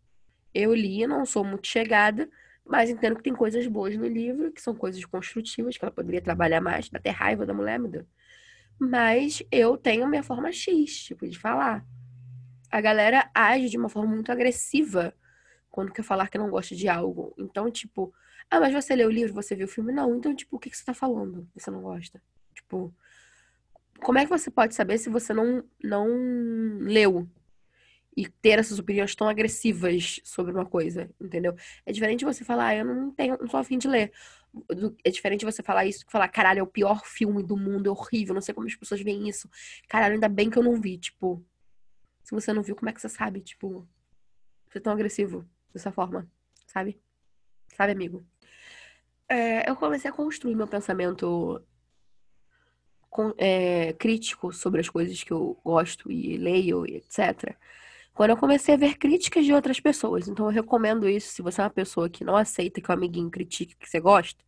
Eu 0.53 0.75
li, 0.75 1.07
não 1.07 1.25
sou 1.25 1.45
muito 1.45 1.67
chegada, 1.67 2.29
mas 2.65 2.91
entendo 2.91 3.17
que 3.17 3.23
tem 3.23 3.35
coisas 3.35 3.67
boas 3.67 3.97
no 3.97 4.07
livro, 4.07 4.53
que 4.53 4.61
são 4.61 4.75
coisas 4.75 5.03
construtivas, 5.05 5.77
que 5.77 5.85
ela 5.85 5.93
poderia 5.93 6.21
trabalhar 6.21 6.61
mais, 6.61 6.91
dá 6.91 6.99
até 6.99 7.11
raiva 7.11 7.47
da 7.47 7.55
mulher, 7.55 7.79
meu 7.79 7.91
Deus. 7.91 8.07
Mas 8.79 9.43
eu 9.51 9.77
tenho 9.79 10.07
minha 10.07 10.23
forma 10.23 10.53
X, 10.53 11.05
tipo, 11.05 11.27
de 11.27 11.39
falar. 11.39 11.85
A 12.71 12.81
galera 12.81 13.31
age 13.35 13.71
de 13.71 13.79
uma 13.79 13.89
forma 13.89 14.15
muito 14.15 14.31
agressiva 14.31 15.15
quando 15.77 15.93
quer 15.93 16.03
falar 16.03 16.29
que 16.29 16.39
não 16.39 16.49
gosta 16.49 16.75
de 16.75 16.89
algo. 16.89 17.35
Então, 17.37 17.71
tipo, 17.71 18.11
ah, 18.51 18.59
mas 18.59 18.73
você 18.73 18.97
leu 18.97 19.09
o 19.09 19.13
livro, 19.13 19.35
você 19.35 19.55
viu 19.55 19.67
o 19.67 19.69
filme? 19.69 19.93
Não, 19.93 20.15
então, 20.17 20.35
tipo, 20.35 20.57
o 20.57 20.59
que, 20.59 20.71
que 20.71 20.77
você 20.79 20.83
tá 20.83 20.95
falando? 20.95 21.47
Você 21.55 21.71
não 21.71 21.83
gosta? 21.83 22.19
Tipo, 22.55 22.95
como 24.01 24.17
é 24.17 24.25
que 24.25 24.31
você 24.31 24.51
pode 24.51 24.75
saber 24.75 24.97
se 24.97 25.11
você 25.11 25.35
não, 25.35 25.63
não 25.85 26.09
leu? 26.81 27.29
E 28.17 28.27
ter 28.27 28.59
essas 28.59 28.79
opiniões 28.79 29.15
tão 29.15 29.29
agressivas 29.29 30.19
sobre 30.25 30.51
uma 30.51 30.65
coisa, 30.65 31.11
entendeu? 31.21 31.55
É 31.85 31.93
diferente 31.93 32.25
você 32.25 32.43
falar, 32.43 32.69
ah, 32.69 32.77
eu 32.77 32.85
não 32.87 33.11
tenho, 33.11 33.37
não 33.39 33.47
sou 33.47 33.61
afim 33.61 33.77
de 33.77 33.87
ler. 33.87 34.11
É 35.05 35.11
diferente 35.11 35.45
você 35.45 35.63
falar 35.63 35.85
isso 35.85 36.07
que 36.07 36.13
falar, 36.13 36.29
caralho, 36.29 36.61
é 36.61 36.63
o 36.63 36.67
pior 36.67 37.05
filme 37.05 37.43
do 37.43 37.55
mundo, 37.55 37.89
é 37.89 37.91
horrível, 37.91 38.35
não 38.35 38.41
sei 38.41 38.55
como 38.55 38.67
as 38.67 38.75
pessoas 38.75 39.03
veem 39.03 39.29
isso. 39.29 39.47
Caralho, 39.87 40.15
ainda 40.15 40.29
bem 40.31 40.49
que 40.49 40.57
eu 40.57 40.63
não 40.63 40.81
vi, 40.81 40.97
tipo. 40.97 41.45
Se 42.25 42.35
você 42.35 42.51
não 42.55 42.63
viu, 42.63 42.75
como 42.75 42.89
é 42.89 42.95
que 42.95 43.01
você 43.01 43.11
sabe, 43.11 43.43
tipo, 43.43 43.87
ser 44.73 44.81
tão 44.81 44.95
agressivo? 44.95 45.47
Dessa 45.73 45.93
forma, 45.93 46.29
sabe? 46.67 47.01
Sabe, 47.77 47.93
amigo? 47.93 48.25
É, 49.29 49.69
eu 49.69 49.77
comecei 49.77 50.11
a 50.11 50.15
construir 50.15 50.55
meu 50.55 50.67
pensamento 50.67 51.63
é, 53.39 53.93
crítico 53.95 54.53
sobre 54.53 54.81
as 54.81 54.89
coisas 54.89 55.23
que 55.23 55.33
eu 55.33 55.59
gosto 55.65 56.11
e 56.11 56.37
leio 56.37 56.87
e 56.87 56.97
etc. 56.97 57.57
Quando 58.15 58.31
eu 58.31 58.37
comecei 58.37 58.75
a 58.75 58.79
ver 58.79 58.97
críticas 58.97 59.45
de 59.45 59.53
outras 59.53 59.81
pessoas. 59.81 60.29
Então 60.29 60.47
eu 60.47 60.53
recomendo 60.53 61.09
isso 61.09 61.29
se 61.33 61.43
você 61.43 61.61
é 61.61 61.65
uma 61.65 61.71
pessoa 61.71 62.09
que 62.09 62.25
não 62.25 62.37
aceita 62.37 62.81
que 62.81 62.91
o 62.91 62.95
amiguinho 62.95 63.31
critique 63.31 63.75
o 63.75 63.79
que 63.79 63.89
você 63.89 64.01
gosta. 64.01 64.43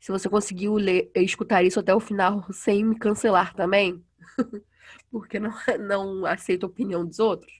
Se 0.00 0.12
você 0.12 0.28
conseguiu 0.28 0.74
ler, 0.74 1.10
escutar 1.14 1.62
isso 1.64 1.80
até 1.80 1.94
o 1.94 2.00
final 2.00 2.44
sem 2.52 2.84
me 2.84 2.98
cancelar 2.98 3.54
também, 3.54 4.04
porque 5.10 5.38
não, 5.38 5.52
não 5.80 6.26
aceito 6.26 6.64
a 6.64 6.68
opinião 6.68 7.04
dos 7.04 7.18
outros, 7.18 7.52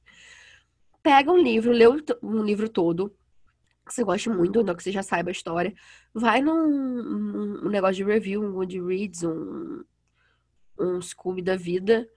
pega 1.06 1.30
um 1.30 1.38
livro, 1.38 1.70
lê 1.70 1.86
um 2.20 2.42
livro 2.42 2.68
todo, 2.68 3.16
que 3.86 3.94
você 3.94 4.02
goste 4.02 4.28
muito, 4.28 4.64
não 4.64 4.74
que 4.74 4.82
você 4.82 4.90
já 4.90 5.04
saiba 5.04 5.30
a 5.30 5.32
história, 5.32 5.72
vai 6.12 6.42
num, 6.42 7.62
num 7.62 7.68
negócio 7.68 7.94
de 7.94 8.02
review, 8.02 8.42
um 8.42 8.50
Goodreads, 8.50 9.22
um, 9.22 9.84
um 10.76 11.00
Scooby 11.00 11.42
da 11.42 11.54
vida, 11.54 12.08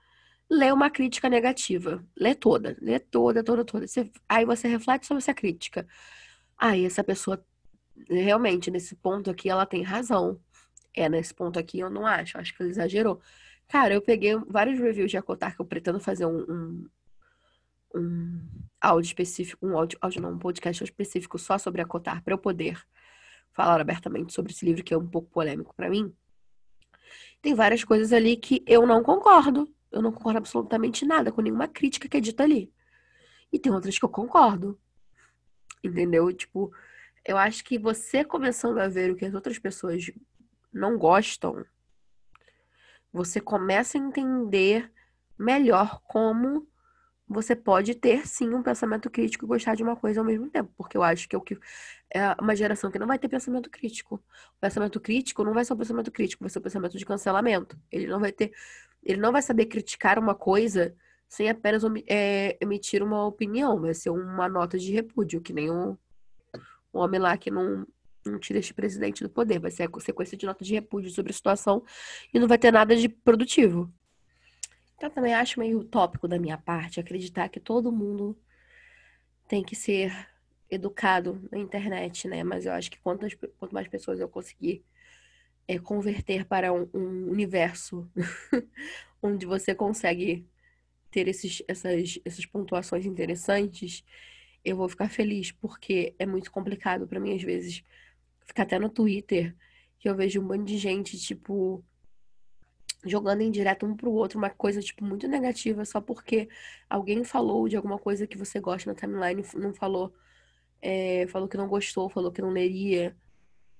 lê 0.49 0.71
uma 0.71 0.89
crítica 0.89 1.29
negativa. 1.29 2.03
Lê 2.17 2.33
toda, 2.33 2.75
lê 2.81 2.97
toda, 2.97 3.43
toda, 3.43 3.63
toda. 3.63 3.85
Você, 3.85 4.09
aí 4.27 4.43
você 4.43 4.67
reflete 4.67 5.05
sobre 5.05 5.19
essa 5.21 5.35
crítica. 5.35 5.87
Aí 6.57 6.83
essa 6.83 7.03
pessoa, 7.03 7.45
realmente, 8.09 8.71
nesse 8.71 8.95
ponto 8.95 9.29
aqui, 9.29 9.51
ela 9.51 9.67
tem 9.67 9.83
razão. 9.83 10.41
É, 10.95 11.07
nesse 11.07 11.31
ponto 11.31 11.59
aqui 11.59 11.77
eu 11.77 11.91
não 11.91 12.07
acho, 12.07 12.39
acho 12.39 12.57
que 12.57 12.63
ele 12.63 12.71
exagerou. 12.71 13.21
Cara, 13.67 13.93
eu 13.93 14.01
peguei 14.01 14.35
vários 14.47 14.79
reviews 14.79 15.11
de 15.11 15.17
Acotar 15.17 15.55
que 15.55 15.61
eu 15.61 15.65
pretendo 15.65 15.99
fazer 15.99 16.25
um, 16.25 16.39
um, 16.39 16.89
um 17.93 18.41
áudio 18.79 19.07
específico, 19.07 19.65
um 19.65 19.77
áudio, 19.77 19.97
áudio 20.01 20.21
não, 20.21 20.31
um 20.31 20.39
podcast 20.39 20.83
específico 20.83 21.37
só 21.37 21.57
sobre 21.57 21.81
Acotar, 21.81 22.23
para 22.23 22.33
eu 22.33 22.37
poder 22.37 22.81
falar 23.51 23.81
abertamente 23.81 24.33
sobre 24.33 24.51
esse 24.51 24.65
livro 24.65 24.83
que 24.83 24.93
é 24.93 24.97
um 24.97 25.07
pouco 25.07 25.29
polêmico 25.29 25.73
para 25.75 25.89
mim. 25.89 26.13
Tem 27.41 27.53
várias 27.53 27.83
coisas 27.83 28.13
ali 28.13 28.37
que 28.37 28.63
eu 28.67 28.85
não 28.85 29.01
concordo. 29.01 29.73
Eu 29.91 30.01
não 30.01 30.11
concordo 30.11 30.37
absolutamente 30.37 31.05
nada 31.05 31.31
com 31.31 31.41
nenhuma 31.41 31.67
crítica 31.67 32.07
que 32.07 32.17
é 32.17 32.21
dita 32.21 32.43
ali. 32.43 32.71
E 33.51 33.57
tem 33.57 33.71
outras 33.71 33.97
que 33.97 34.05
eu 34.05 34.09
concordo. 34.09 34.79
Entendeu? 35.83 36.31
Tipo, 36.31 36.71
eu 37.25 37.37
acho 37.37 37.63
que 37.63 37.77
você 37.77 38.23
começando 38.23 38.77
a 38.79 38.87
ver 38.87 39.11
o 39.11 39.15
que 39.15 39.25
as 39.25 39.33
outras 39.33 39.57
pessoas 39.57 40.11
não 40.71 40.97
gostam, 40.97 41.65
você 43.11 43.41
começa 43.41 43.97
a 43.97 44.01
entender 44.01 44.91
melhor 45.37 45.99
como 46.01 46.67
você 47.29 47.55
pode 47.55 47.93
ter 47.93 48.27
sim 48.27 48.53
um 48.53 48.63
pensamento 48.63 49.09
crítico 49.09 49.45
e 49.45 49.47
gostar 49.47 49.75
de 49.75 49.83
uma 49.83 49.95
coisa 49.95 50.19
ao 50.19 50.25
mesmo 50.25 50.49
tempo, 50.49 50.71
porque 50.75 50.97
eu 50.97 51.03
acho 51.03 51.29
que 51.29 51.35
é 51.35 51.39
o 51.39 51.41
que 51.41 51.57
é 52.11 52.35
uma 52.41 52.55
geração 52.55 52.89
que 52.89 52.97
não 52.97 53.05
vai 53.05 53.19
ter 53.19 53.29
pensamento 53.29 53.69
crítico. 53.69 54.15
O 54.57 54.59
pensamento 54.59 54.99
crítico 54.99 55.43
não 55.43 55.53
vai 55.53 55.63
ser 55.63 55.73
um 55.73 55.77
pensamento 55.77 56.11
crítico, 56.11 56.43
vai 56.43 56.49
ser 56.49 56.57
um 56.57 56.63
pensamento 56.63 56.97
de 56.97 57.05
cancelamento. 57.05 57.77
Ele 57.91 58.07
não 58.07 58.19
vai 58.19 58.31
ter, 58.31 58.51
ele 59.03 59.21
não 59.21 59.31
vai 59.31 59.43
saber 59.43 59.67
criticar 59.67 60.17
uma 60.17 60.33
coisa 60.33 60.95
sem 61.27 61.47
apenas 61.47 61.83
é, 62.07 62.57
emitir 62.59 63.03
uma 63.03 63.27
opinião, 63.27 63.79
vai 63.79 63.93
ser 63.93 64.09
uma 64.09 64.49
nota 64.49 64.79
de 64.79 64.91
repúdio, 64.91 65.39
que 65.39 65.53
nem 65.53 65.69
um, 65.69 65.95
um 66.91 66.99
homem 66.99 67.19
lá 67.19 67.37
que 67.37 67.51
não 67.51 67.85
não 68.25 68.37
tira 68.37 68.59
este 68.59 68.73
presidente 68.73 69.23
do 69.23 69.29
poder, 69.29 69.59
vai 69.59 69.71
ser 69.71 69.83
a 69.83 69.99
sequência 69.99 70.37
de 70.37 70.45
nota 70.45 70.63
de 70.63 70.73
repúdio 70.73 71.09
sobre 71.09 71.31
a 71.31 71.33
situação 71.33 71.83
e 72.33 72.39
não 72.39 72.47
vai 72.47 72.57
ter 72.57 72.71
nada 72.71 72.95
de 72.95 73.07
produtivo. 73.07 73.91
Então, 74.99 75.09
também 75.09 75.33
acho 75.33 75.61
meio 75.61 75.79
utópico 75.79 76.27
da 76.27 76.37
minha 76.37 76.57
parte 76.57 76.99
acreditar 76.99 77.47
que 77.47 77.57
todo 77.57 77.89
mundo 77.89 78.37
tem 79.47 79.63
que 79.63 79.73
ser 79.73 80.11
educado 80.69 81.41
na 81.49 81.57
internet, 81.57 82.27
né? 82.27 82.43
Mas 82.43 82.65
eu 82.65 82.73
acho 82.73 82.91
que 82.91 82.99
quantas, 82.99 83.33
quanto 83.57 83.73
mais 83.73 83.87
pessoas 83.87 84.19
eu 84.19 84.27
conseguir 84.27 84.83
é, 85.65 85.79
converter 85.79 86.43
para 86.43 86.73
um, 86.73 86.89
um 86.93 87.31
universo 87.31 88.11
onde 89.23 89.45
você 89.45 89.73
consegue 89.73 90.45
ter 91.09 91.29
esses, 91.29 91.63
essas, 91.65 92.19
essas 92.25 92.45
pontuações 92.45 93.05
interessantes, 93.05 94.03
eu 94.65 94.75
vou 94.75 94.89
ficar 94.89 95.09
feliz, 95.09 95.49
porque 95.53 96.13
é 96.19 96.25
muito 96.25 96.51
complicado 96.51 97.07
para 97.07 97.21
mim, 97.21 97.37
às 97.37 97.41
vezes, 97.41 97.85
ficar 98.45 98.63
até 98.63 98.77
no 98.77 98.89
Twitter, 98.89 99.55
que 99.97 100.09
eu 100.09 100.15
vejo 100.15 100.41
um 100.41 100.45
monte 100.45 100.67
de 100.67 100.77
gente, 100.77 101.17
tipo, 101.17 101.85
jogando 103.05 103.41
em 103.41 103.51
direto 103.51 103.85
um 103.85 103.95
pro 103.95 104.11
outro 104.11 104.37
uma 104.37 104.49
coisa, 104.49 104.81
tipo, 104.81 105.03
muito 105.05 105.27
negativa 105.27 105.85
só 105.85 106.01
porque 106.01 106.49
alguém 106.89 107.23
falou 107.23 107.67
de 107.67 107.75
alguma 107.75 107.97
coisa 107.97 108.27
que 108.27 108.37
você 108.37 108.59
gosta 108.59 108.89
na 108.91 108.95
timeline, 108.95 109.43
não 109.55 109.73
falou, 109.73 110.13
é, 110.81 111.25
falou 111.27 111.47
que 111.47 111.57
não 111.57 111.67
gostou, 111.67 112.09
falou 112.09 112.31
que 112.31 112.41
não 112.41 112.49
leria. 112.51 113.15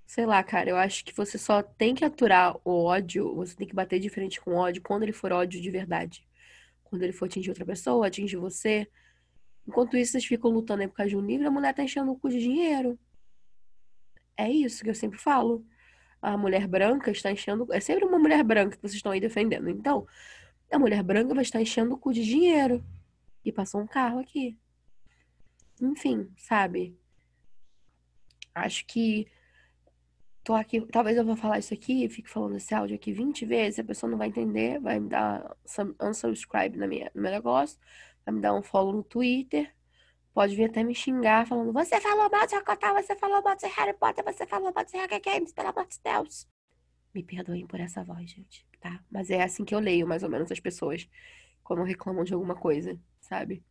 Sei 0.05 0.25
lá, 0.25 0.43
cara, 0.43 0.69
eu 0.69 0.77
acho 0.77 1.05
que 1.05 1.15
você 1.15 1.37
só 1.37 1.61
tem 1.61 1.93
que 1.93 2.03
aturar 2.05 2.57
o 2.65 2.85
ódio, 2.85 3.35
você 3.35 3.55
tem 3.55 3.67
que 3.67 3.75
bater 3.75 3.99
de 3.99 4.09
frente 4.09 4.41
com 4.41 4.51
o 4.51 4.55
ódio 4.55 4.81
quando 4.81 5.03
ele 5.03 5.13
for 5.13 5.31
ódio 5.31 5.61
de 5.61 5.69
verdade. 5.69 6.27
Quando 6.83 7.03
ele 7.03 7.13
for 7.13 7.25
atingir 7.25 7.49
outra 7.49 7.65
pessoa, 7.65 8.07
atingir 8.07 8.37
você. 8.37 8.87
Enquanto 9.67 9.95
isso, 9.97 10.13
vocês 10.13 10.25
ficam 10.25 10.49
lutando 10.51 10.81
aí 10.81 10.87
por 10.87 10.95
causa 10.95 11.11
de 11.11 11.17
um 11.17 11.21
livro, 11.21 11.47
a 11.47 11.51
mulher 11.51 11.73
tá 11.75 11.83
enchendo 11.83 12.11
o 12.11 12.17
cu 12.17 12.29
de 12.29 12.39
dinheiro. 12.39 12.97
É 14.35 14.49
isso 14.49 14.83
que 14.83 14.89
eu 14.89 14.95
sempre 14.95 15.19
falo 15.19 15.63
a 16.21 16.37
mulher 16.37 16.67
branca 16.67 17.11
está 17.11 17.31
enchendo. 17.31 17.67
É 17.71 17.79
sempre 17.79 18.05
uma 18.05 18.19
mulher 18.19 18.43
branca 18.43 18.75
que 18.75 18.81
vocês 18.81 18.95
estão 18.95 19.11
aí 19.11 19.19
defendendo. 19.19 19.69
Então, 19.69 20.07
a 20.71 20.79
mulher 20.79 21.03
branca 21.03 21.33
vai 21.33 21.43
estar 21.43 21.61
enchendo 21.61 21.93
o 21.93 21.97
cu 21.97 22.13
de 22.13 22.23
dinheiro. 22.23 22.83
E 23.43 23.51
passou 23.51 23.81
um 23.81 23.87
carro 23.87 24.19
aqui. 24.19 24.57
Enfim, 25.81 26.29
sabe? 26.37 26.97
Acho 28.53 28.85
que. 28.85 29.27
Tô 30.43 30.53
aqui. 30.53 30.81
Talvez 30.81 31.17
eu 31.17 31.25
vou 31.25 31.35
falar 31.35 31.59
isso 31.59 31.73
aqui, 31.73 32.07
fique 32.09 32.29
falando 32.29 32.57
esse 32.57 32.73
áudio 32.73 32.95
aqui 32.95 33.11
20 33.11 33.45
vezes, 33.45 33.79
a 33.79 33.83
pessoa 33.83 34.09
não 34.09 34.17
vai 34.17 34.27
entender, 34.27 34.79
vai 34.79 34.99
me 34.99 35.09
dar 35.09 35.55
unsubscribe 36.01 36.77
na 36.77 36.87
minha, 36.87 37.11
no 37.13 37.21
meu 37.21 37.31
negócio, 37.31 37.79
vai 38.25 38.33
me 38.35 38.41
dar 38.41 38.53
um 38.53 38.61
follow 38.61 38.93
no 38.93 39.03
Twitter 39.03 39.73
pode 40.33 40.55
vir 40.55 40.65
até 40.65 40.83
me 40.83 40.95
xingar 40.95 41.47
falando: 41.47 41.73
Você 41.73 41.99
falou 41.99 42.29
mal 42.29 42.47
de 42.47 42.55
Hakota, 42.55 42.93
você 42.93 43.15
falou 43.15 43.41
mal 43.41 43.55
de 43.55 43.67
Harry 43.67 43.93
Potter, 43.93 44.23
você 44.23 44.45
falou 44.45 44.71
mal 44.73 44.85
de 44.85 44.97
Hunger 44.97 45.21
Games, 45.21 45.51
pelo 45.51 45.69
amor 45.69 45.87
de 45.87 45.99
Deus. 46.03 46.47
Me 47.13 47.23
perdoem 47.23 47.65
por 47.65 47.79
essa 47.79 48.03
voz, 48.03 48.29
gente, 48.29 48.65
tá? 48.79 49.03
Mas 49.09 49.29
é 49.29 49.41
assim 49.41 49.65
que 49.65 49.73
eu 49.73 49.79
leio, 49.79 50.07
mais 50.07 50.23
ou 50.23 50.29
menos, 50.29 50.51
as 50.51 50.59
pessoas 50.59 51.09
quando 51.63 51.83
reclamam 51.83 52.23
de 52.23 52.33
alguma 52.33 52.55
coisa, 52.55 52.99
sabe? 53.21 53.63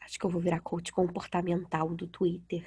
Acho 0.00 0.18
que 0.18 0.26
eu 0.26 0.30
vou 0.30 0.40
virar 0.40 0.60
coach 0.60 0.92
comportamental 0.92 1.88
do 1.94 2.06
Twitter. 2.06 2.64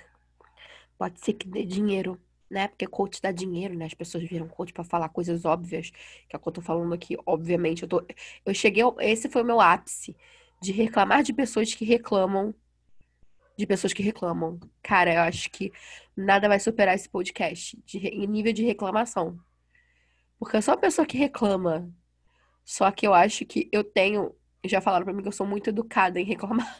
Pode 0.97 1.19
ser 1.19 1.33
que 1.33 1.47
dê 1.47 1.65
dinheiro, 1.65 2.19
né? 2.49 2.67
Porque 2.67 2.87
coach 2.87 3.21
dá 3.21 3.31
dinheiro, 3.31 3.73
né? 3.75 3.85
As 3.85 3.93
pessoas 3.93 4.23
viram 4.23 4.47
coach 4.47 4.73
para 4.73 4.83
falar 4.83 5.09
coisas 5.09 5.45
óbvias, 5.45 5.91
que 5.91 6.35
é 6.35 6.37
o 6.37 6.39
que 6.39 6.47
eu 6.47 6.53
tô 6.53 6.61
falando 6.61 6.93
aqui, 6.93 7.17
obviamente. 7.25 7.83
Eu, 7.83 7.89
tô... 7.89 8.05
eu 8.45 8.53
cheguei. 8.53 8.83
Esse 8.99 9.29
foi 9.29 9.41
o 9.41 9.45
meu 9.45 9.59
ápice 9.61 10.15
de 10.61 10.71
reclamar 10.71 11.23
de 11.23 11.33
pessoas 11.33 11.73
que 11.73 11.85
reclamam 11.85 12.53
de 13.59 13.67
pessoas 13.67 13.91
que 13.91 14.01
reclamam. 14.01 14.57
Cara, 14.81 15.13
eu 15.13 15.21
acho 15.21 15.51
que 15.51 15.71
nada 16.15 16.47
vai 16.47 16.59
superar 16.59 16.95
esse 16.95 17.09
podcast 17.09 17.77
de, 17.85 17.97
em 17.97 18.25
nível 18.25 18.53
de 18.53 18.63
reclamação. 18.63 19.37
Porque 20.39 20.55
eu 20.55 20.61
sou 20.61 20.73
uma 20.73 20.79
pessoa 20.79 21.05
que 21.05 21.17
reclama. 21.17 21.93
Só 22.63 22.89
que 22.89 23.05
eu 23.05 23.13
acho 23.13 23.45
que 23.45 23.67
eu 23.71 23.83
tenho. 23.83 24.33
Já 24.65 24.79
falaram 24.79 25.03
pra 25.03 25.13
mim 25.13 25.21
que 25.21 25.27
eu 25.27 25.33
sou 25.33 25.45
muito 25.45 25.69
educada 25.69 26.21
em 26.21 26.23
reclamar. 26.23 26.79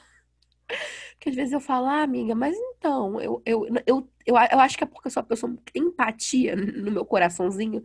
Porque 1.16 1.32
às 1.32 1.36
vezes 1.36 1.52
eu 1.52 1.60
falo, 1.60 1.88
ah, 1.88 2.02
amiga, 2.02 2.34
mas 2.34 2.56
então, 2.56 3.20
eu, 3.20 3.42
eu, 3.46 3.68
eu, 3.86 4.10
eu, 4.26 4.38
eu 4.38 4.60
acho 4.62 4.78
que 4.78 4.86
é 4.86 4.88
porque 4.88 5.10
eu 5.10 5.12
sou 5.12 5.22
uma 5.22 5.28
pessoa 5.28 5.54
que 5.66 5.74
tem 5.74 5.84
empatia 5.84 6.56
no 6.56 6.92
meu 6.92 7.04
coraçãozinho. 7.06 7.84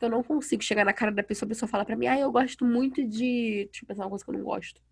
Eu 0.00 0.10
não 0.10 0.20
consigo 0.20 0.64
chegar 0.64 0.84
na 0.84 0.92
cara 0.92 1.12
da 1.12 1.22
pessoa, 1.22 1.46
a 1.46 1.50
pessoa 1.50 1.68
fala 1.68 1.84
pra 1.84 1.94
mim, 1.94 2.08
ah, 2.08 2.18
eu 2.18 2.32
gosto 2.32 2.64
muito 2.64 3.06
de. 3.06 3.68
Deixa 3.70 3.84
eu 3.84 3.86
pensar 3.86 4.02
uma 4.02 4.10
coisa 4.10 4.24
que 4.24 4.30
eu 4.32 4.34
não 4.34 4.42
gosto. 4.42 4.82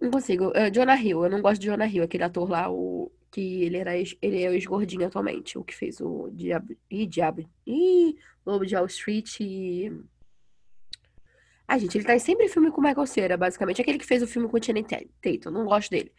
Não 0.00 0.10
consigo. 0.10 0.48
Uh, 0.48 0.70
Jonah 0.72 1.00
Hill, 1.00 1.24
eu 1.24 1.30
não 1.30 1.42
gosto 1.42 1.60
de 1.60 1.66
Jonah 1.66 1.86
Hill, 1.86 2.04
aquele 2.04 2.24
ator 2.24 2.48
lá, 2.48 2.70
o 2.70 3.10
que 3.30 3.62
ele 3.62 3.76
era 3.76 3.96
ele 3.96 4.42
é 4.42 4.48
o 4.48 4.52
ex-gordinho 4.52 5.06
atualmente, 5.06 5.58
o 5.58 5.64
que 5.64 5.74
fez 5.74 6.00
o 6.00 6.30
Diabo. 6.32 6.76
Ih, 6.90 7.06
Diabo. 7.06 7.48
Ih, 7.66 8.16
Lobo 8.46 8.64
de 8.64 8.74
Wall 8.74 8.86
Street 8.86 9.40
e. 9.40 9.92
Ah, 11.66 11.78
gente, 11.78 11.98
ele 11.98 12.04
tá 12.04 12.16
em 12.16 12.48
filme 12.48 12.70
com 12.70 12.80
o 12.80 12.84
Michael 12.84 13.06
Cera, 13.06 13.36
basicamente. 13.36 13.82
Aquele 13.82 13.98
que 13.98 14.06
fez 14.06 14.22
o 14.22 14.26
filme 14.26 14.48
com 14.48 14.56
o 14.56 14.62
Channing 14.62 14.84
Tatum, 14.84 15.50
não 15.50 15.66
gosto 15.66 15.90
dele. 15.90 16.10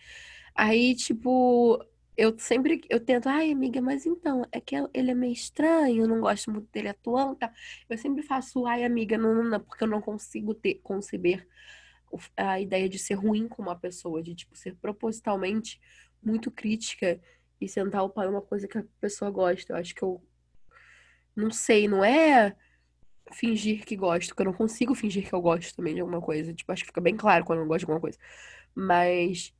Aí, 0.53 0.93
tipo, 0.93 1.83
eu 2.15 2.37
sempre 2.37 2.81
eu 2.89 2.99
tento, 2.99 3.27
ai, 3.27 3.51
amiga, 3.51 3.81
mas 3.81 4.05
então, 4.05 4.45
é 4.51 4.59
que 4.61 4.75
ele 4.93 5.11
é 5.11 5.15
meio 5.15 5.33
estranho, 5.33 6.03
eu 6.03 6.07
não 6.07 6.19
gosto 6.19 6.51
muito 6.51 6.69
dele 6.71 6.89
atuando, 6.89 7.35
tá? 7.35 7.51
Eu 7.89 7.97
sempre 7.97 8.21
faço, 8.21 8.65
ai, 8.67 8.83
amiga, 8.83 9.17
não, 9.17 9.33
não, 9.33 9.43
não, 9.43 9.59
porque 9.59 9.83
eu 9.83 9.87
não 9.87 10.01
consigo 10.01 10.53
ter, 10.53 10.75
conceber 10.83 11.47
a 12.35 12.59
ideia 12.59 12.89
de 12.89 12.99
ser 12.99 13.15
ruim 13.15 13.47
com 13.47 13.61
uma 13.61 13.75
pessoa, 13.75 14.21
de 14.21 14.35
tipo 14.35 14.55
ser 14.55 14.75
propositalmente 14.75 15.79
muito 16.21 16.51
crítica 16.51 17.19
e 17.59 17.67
sentar 17.67 18.03
o 18.03 18.09
pai 18.09 18.27
uma 18.27 18.41
coisa 18.41 18.67
que 18.67 18.77
a 18.77 18.83
pessoa 18.99 19.31
gosta. 19.31 19.73
Eu 19.73 19.77
acho 19.77 19.93
que 19.93 20.03
eu 20.03 20.21
não 21.35 21.51
sei, 21.51 21.87
não 21.87 22.03
é 22.03 22.55
fingir 23.31 23.85
que 23.85 23.95
gosto, 23.95 24.29
porque 24.29 24.41
eu 24.41 24.45
não 24.45 24.53
consigo 24.53 24.95
fingir 24.95 25.27
que 25.27 25.33
eu 25.33 25.41
gosto 25.41 25.75
também 25.75 25.93
de 25.93 26.01
alguma 26.01 26.21
coisa. 26.21 26.53
Tipo, 26.53 26.71
acho 26.71 26.83
que 26.83 26.87
fica 26.87 27.01
bem 27.01 27.15
claro 27.15 27.45
quando 27.45 27.59
eu 27.59 27.67
gosto 27.67 27.79
de 27.79 27.85
alguma 27.85 28.01
coisa. 28.01 28.17
Mas 28.75 29.53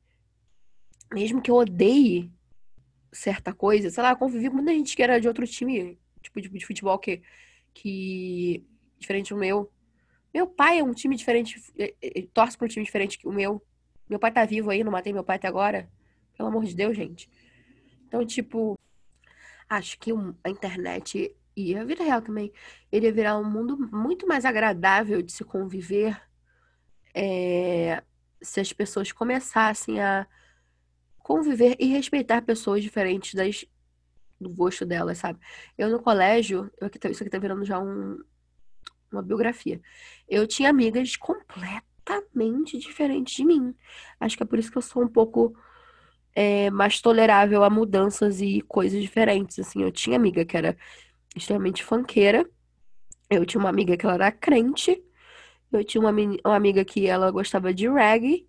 mesmo 1.12 1.40
que 1.42 1.50
eu 1.50 1.56
odeie 1.56 2.30
certa 3.12 3.52
coisa, 3.52 3.90
sei 3.90 4.02
lá, 4.02 4.14
convivi 4.14 4.48
com 4.48 4.56
muita 4.56 4.72
gente 4.72 4.94
que 4.94 5.02
era 5.02 5.20
de 5.20 5.28
outro 5.28 5.46
time, 5.46 5.98
tipo, 6.22 6.40
de, 6.40 6.48
de 6.48 6.66
futebol 6.66 6.98
que 6.98 7.22
que 7.72 8.64
diferente 8.98 9.30
do 9.30 9.38
meu. 9.38 9.70
Meu 10.32 10.46
pai 10.46 10.78
é 10.78 10.84
um 10.84 10.92
time 10.92 11.16
diferente, 11.16 11.60
torce 12.32 12.56
para 12.56 12.64
um 12.64 12.68
time 12.68 12.84
diferente 12.84 13.18
que 13.18 13.26
o 13.26 13.32
meu. 13.32 13.62
Meu 14.08 14.18
pai 14.18 14.32
tá 14.32 14.44
vivo 14.44 14.70
aí, 14.70 14.82
não 14.84 14.92
matei 14.92 15.12
meu 15.12 15.24
pai 15.24 15.36
até 15.36 15.48
agora. 15.48 15.88
Pelo 16.36 16.48
amor 16.48 16.64
de 16.64 16.74
Deus, 16.74 16.96
gente. 16.96 17.28
Então, 18.06 18.24
tipo, 18.24 18.78
acho 19.68 19.98
que 19.98 20.10
a 20.42 20.50
internet 20.50 21.34
e 21.56 21.76
a 21.76 21.84
vida 21.84 22.02
real 22.02 22.22
também 22.22 22.52
iria 22.90 23.12
virar 23.12 23.38
um 23.38 23.44
mundo 23.44 23.76
muito 23.92 24.26
mais 24.26 24.44
agradável 24.44 25.20
de 25.22 25.32
se 25.32 25.44
conviver 25.44 26.20
é, 27.14 28.02
se 28.40 28.60
as 28.60 28.72
pessoas 28.72 29.12
começassem 29.12 30.00
a 30.00 30.26
conviver 31.18 31.76
e 31.78 31.86
respeitar 31.86 32.42
pessoas 32.42 32.82
diferentes 32.82 33.34
das, 33.34 33.64
do 34.40 34.48
gosto 34.50 34.86
delas, 34.86 35.18
sabe? 35.18 35.38
Eu 35.76 35.90
no 35.90 36.00
colégio, 36.00 36.70
eu 36.80 36.86
aqui, 36.86 36.98
tá, 36.98 37.08
isso 37.08 37.22
aqui 37.22 37.30
tá 37.30 37.38
virando 37.38 37.64
já 37.64 37.78
um, 37.78 38.18
uma 39.12 39.22
biografia. 39.22 39.80
Eu 40.28 40.46
tinha 40.46 40.70
amigas 40.70 41.16
completamente 41.16 42.78
diferentes 42.78 43.34
de 43.34 43.44
mim. 43.44 43.74
Acho 44.18 44.36
que 44.36 44.42
é 44.42 44.46
por 44.46 44.58
isso 44.58 44.70
que 44.70 44.78
eu 44.78 44.82
sou 44.82 45.02
um 45.02 45.08
pouco 45.08 45.54
é, 46.34 46.70
mais 46.70 47.00
tolerável 47.00 47.64
a 47.64 47.70
mudanças 47.70 48.40
e 48.40 48.60
coisas 48.62 49.00
diferentes. 49.00 49.58
Assim, 49.58 49.82
eu 49.82 49.92
tinha 49.92 50.16
amiga 50.16 50.44
que 50.44 50.56
era 50.56 50.76
extremamente 51.34 51.84
fanqueira. 51.84 52.48
Eu 53.28 53.44
tinha 53.46 53.60
uma 53.60 53.68
amiga 53.68 53.96
que 53.96 54.04
ela 54.04 54.14
era 54.14 54.32
crente. 54.32 55.02
Eu 55.72 55.84
tinha 55.84 56.00
uma, 56.00 56.10
uma 56.10 56.56
amiga 56.56 56.84
que 56.84 57.06
ela 57.06 57.30
gostava 57.30 57.72
de 57.72 57.88
reggae. 57.88 58.46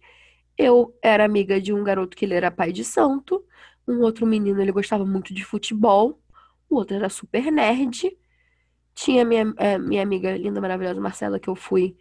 Eu 0.57 0.95
era 1.01 1.25
amiga 1.25 1.61
de 1.61 1.73
um 1.73 1.83
garoto 1.83 2.15
que 2.15 2.25
ele 2.25 2.33
era 2.33 2.51
pai 2.51 2.71
de 2.71 2.83
santo. 2.83 3.43
Um 3.87 4.01
outro 4.01 4.25
menino, 4.25 4.61
ele 4.61 4.71
gostava 4.71 5.05
muito 5.05 5.33
de 5.33 5.43
futebol. 5.43 6.21
O 6.69 6.75
outro 6.75 6.95
era 6.95 7.09
super 7.09 7.51
nerd. 7.51 8.17
Tinha 8.93 9.23
minha, 9.25 9.53
é, 9.57 9.77
minha 9.77 10.03
amiga 10.03 10.35
linda, 10.37 10.61
maravilhosa, 10.61 10.99
Marcela, 10.99 11.39
que 11.39 11.49
eu 11.49 11.55
fui 11.55 11.95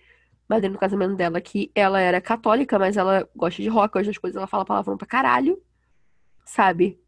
madrinha 0.48 0.72
no 0.72 0.79
casamento 0.79 1.14
dela, 1.14 1.40
que 1.40 1.70
ela 1.74 2.00
era 2.00 2.20
católica, 2.20 2.76
mas 2.76 2.96
ela 2.96 3.29
gosta 3.37 3.62
de 3.62 3.68
rock, 3.68 4.03
das 4.03 4.18
coisas, 4.18 4.37
ela 4.37 4.48
fala 4.48 4.64
palavrão 4.64 4.96
pra 4.96 5.07
caralho, 5.07 5.62
sabe? 6.44 7.00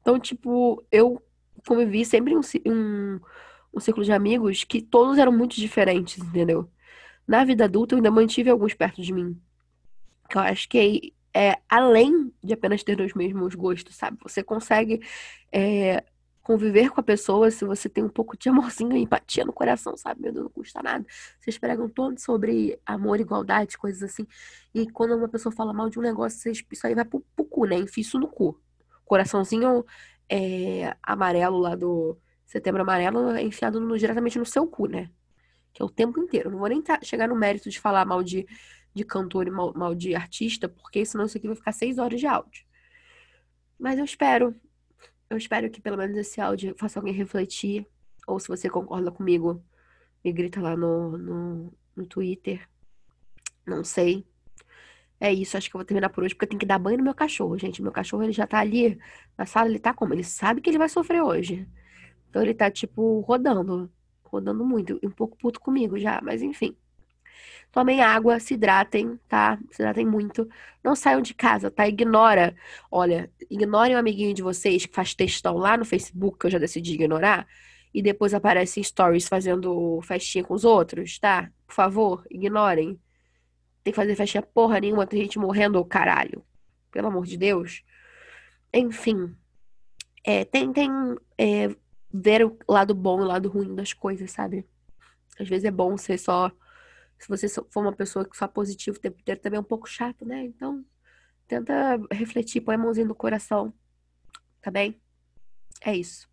Então, 0.00 0.18
tipo, 0.18 0.84
eu 0.92 1.20
convivi 1.66 2.04
sempre 2.04 2.36
um, 2.36 2.40
um, 2.64 3.20
um 3.74 3.80
círculo 3.80 4.04
de 4.04 4.12
amigos 4.12 4.62
que 4.62 4.80
todos 4.80 5.18
eram 5.18 5.32
muito 5.32 5.56
diferentes, 5.56 6.18
entendeu? 6.18 6.70
Na 7.26 7.44
vida 7.44 7.64
adulta, 7.64 7.94
eu 7.94 7.96
ainda 7.96 8.12
mantive 8.12 8.48
alguns 8.48 8.74
perto 8.74 9.02
de 9.02 9.12
mim. 9.12 9.36
Que 10.30 10.38
eu 10.38 10.42
acho 10.42 10.68
que 10.68 11.12
é 11.34 11.58
além 11.68 12.32
de 12.42 12.52
apenas 12.52 12.82
ter 12.82 13.00
os 13.00 13.12
mesmos 13.12 13.54
gostos, 13.54 13.96
sabe? 13.96 14.18
Você 14.22 14.42
consegue 14.42 15.00
é, 15.52 16.04
conviver 16.48 16.88
com 16.88 16.98
a 16.98 17.02
pessoa 17.02 17.50
se 17.50 17.62
você 17.62 17.90
tem 17.90 18.02
um 18.02 18.08
pouco 18.08 18.34
de 18.34 18.48
amorzinho 18.48 18.96
e 18.96 19.00
empatia 19.04 19.44
no 19.44 19.52
coração, 19.52 19.94
sabe? 19.98 20.22
Meu 20.22 20.32
Deus, 20.32 20.44
não 20.44 20.50
custa 20.50 20.82
nada. 20.82 21.04
Vocês 21.38 21.58
pregam 21.58 21.90
todo 21.90 22.18
sobre 22.18 22.80
amor, 22.86 23.20
igualdade, 23.20 23.76
coisas 23.76 24.02
assim. 24.02 24.26
E 24.74 24.90
quando 24.90 25.14
uma 25.14 25.28
pessoa 25.28 25.54
fala 25.54 25.74
mal 25.74 25.90
de 25.90 25.98
um 25.98 26.02
negócio, 26.02 26.40
vocês, 26.40 26.64
isso 26.72 26.86
aí 26.86 26.94
vai 26.94 27.04
pro, 27.04 27.20
pro 27.36 27.44
cu, 27.44 27.66
né? 27.66 27.76
Enfia 27.76 28.00
isso 28.00 28.18
no 28.18 28.26
cu. 28.26 28.58
Coraçãozinho 29.04 29.84
é, 30.26 30.96
amarelo 31.02 31.58
lá 31.58 31.74
do 31.74 32.18
Setembro 32.46 32.80
Amarelo 32.80 33.32
é 33.32 33.42
enfiado 33.42 33.78
no, 33.78 33.98
diretamente 33.98 34.38
no 34.38 34.46
seu 34.46 34.66
cu, 34.66 34.86
né? 34.86 35.10
Que 35.70 35.82
é 35.82 35.84
o 35.84 35.90
tempo 35.90 36.18
inteiro. 36.18 36.50
Não 36.50 36.58
vou 36.58 36.68
nem 36.68 36.80
tá, 36.80 36.98
chegar 37.02 37.28
no 37.28 37.36
mérito 37.36 37.68
de 37.68 37.78
falar 37.78 38.06
mal 38.06 38.22
de, 38.22 38.46
de 38.94 39.04
cantor 39.04 39.46
e 39.46 39.50
mal, 39.50 39.74
mal 39.74 39.94
de 39.94 40.14
artista, 40.14 40.66
porque 40.66 41.04
senão 41.04 41.26
isso 41.26 41.36
aqui 41.36 41.46
vai 41.46 41.56
ficar 41.56 41.72
seis 41.72 41.98
horas 41.98 42.18
de 42.18 42.26
áudio. 42.26 42.64
Mas 43.78 43.98
eu 43.98 44.04
espero, 44.06 44.56
eu 45.30 45.36
espero 45.36 45.70
que 45.70 45.80
pelo 45.80 45.96
menos 45.96 46.16
esse 46.16 46.40
áudio 46.40 46.74
faça 46.76 46.98
alguém 46.98 47.14
refletir. 47.14 47.86
Ou 48.26 48.38
se 48.38 48.48
você 48.48 48.68
concorda 48.68 49.10
comigo, 49.10 49.62
me 50.24 50.32
grita 50.32 50.60
lá 50.60 50.76
no, 50.76 51.16
no, 51.16 51.72
no 51.96 52.06
Twitter. 52.06 52.68
Não 53.66 53.84
sei. 53.84 54.26
É 55.20 55.32
isso, 55.32 55.56
acho 55.56 55.68
que 55.68 55.76
eu 55.76 55.80
vou 55.80 55.84
terminar 55.84 56.10
por 56.10 56.22
hoje, 56.22 56.34
porque 56.34 56.44
eu 56.44 56.48
tenho 56.50 56.60
que 56.60 56.66
dar 56.66 56.78
banho 56.78 56.98
no 56.98 57.04
meu 57.04 57.14
cachorro, 57.14 57.58
gente. 57.58 57.82
Meu 57.82 57.92
cachorro, 57.92 58.22
ele 58.22 58.32
já 58.32 58.46
tá 58.46 58.60
ali 58.60 58.98
na 59.36 59.46
sala, 59.46 59.68
ele 59.68 59.78
tá 59.78 59.92
como? 59.92 60.14
Ele 60.14 60.22
sabe 60.24 60.60
que 60.60 60.70
ele 60.70 60.78
vai 60.78 60.88
sofrer 60.88 61.22
hoje. 61.22 61.68
Então 62.30 62.42
ele 62.42 62.54
tá, 62.54 62.70
tipo, 62.70 63.20
rodando. 63.20 63.90
Rodando 64.24 64.64
muito. 64.64 64.98
E 65.02 65.06
um 65.06 65.10
pouco 65.10 65.36
puto 65.38 65.60
comigo 65.60 65.98
já, 65.98 66.20
mas 66.22 66.42
enfim. 66.42 66.76
Tomem 67.70 68.00
água, 68.00 68.40
se 68.40 68.54
hidratem, 68.54 69.18
tá? 69.28 69.58
Se 69.70 69.82
hidratem 69.82 70.06
muito. 70.06 70.48
Não 70.82 70.94
saiam 70.94 71.20
de 71.20 71.34
casa, 71.34 71.70
tá? 71.70 71.86
Ignora. 71.86 72.54
Olha, 72.90 73.30
ignorem 73.50 73.94
um 73.94 73.98
amiguinho 73.98 74.34
de 74.34 74.42
vocês 74.42 74.86
que 74.86 74.94
faz 74.94 75.14
textão 75.14 75.56
lá 75.56 75.76
no 75.76 75.84
Facebook, 75.84 76.38
que 76.38 76.46
eu 76.46 76.50
já 76.50 76.58
decidi 76.58 76.94
ignorar. 76.94 77.46
E 77.92 78.02
depois 78.02 78.34
aparece 78.34 78.80
em 78.80 78.82
stories 78.82 79.28
fazendo 79.28 80.00
festinha 80.02 80.44
com 80.44 80.54
os 80.54 80.64
outros, 80.64 81.18
tá? 81.18 81.50
Por 81.66 81.74
favor, 81.74 82.24
ignorem 82.30 82.98
tem 83.88 83.92
que 83.92 83.96
fazer 83.96 84.16
festinha 84.16 84.42
porra 84.42 84.80
nenhuma, 84.80 85.06
tem 85.06 85.22
gente 85.22 85.38
morrendo, 85.38 85.82
caralho. 85.84 86.44
Pelo 86.90 87.08
amor 87.08 87.24
de 87.24 87.38
Deus. 87.38 87.82
Enfim. 88.72 89.34
É, 90.22 90.44
tentem 90.44 90.90
é, 91.38 91.74
ver 92.12 92.44
o 92.44 92.58
lado 92.68 92.94
bom 92.94 93.20
e 93.20 93.22
o 93.22 93.26
lado 93.26 93.48
ruim 93.48 93.74
das 93.74 93.94
coisas, 93.94 94.30
sabe? 94.30 94.66
Às 95.40 95.48
vezes 95.48 95.64
é 95.64 95.70
bom 95.70 95.96
ser 95.96 96.18
só. 96.18 96.52
Se 97.18 97.28
você 97.28 97.48
for 97.48 97.80
uma 97.80 97.92
pessoa 97.92 98.24
que 98.24 98.36
só 98.36 98.46
positivo 98.46 98.96
o 98.96 99.00
tempo 99.00 99.20
inteiro, 99.20 99.40
também 99.40 99.58
é 99.58 99.60
um 99.60 99.64
pouco 99.64 99.88
chato, 99.88 100.24
né? 100.24 100.44
Então, 100.44 100.84
tenta 101.46 102.00
refletir, 102.10 102.60
põe 102.60 102.76
a 102.76 102.78
mãozinha 102.78 103.06
no 103.06 103.14
coração. 103.14 103.72
Tá 104.60 104.70
bem? 104.70 105.00
É 105.82 105.94
isso. 105.96 106.28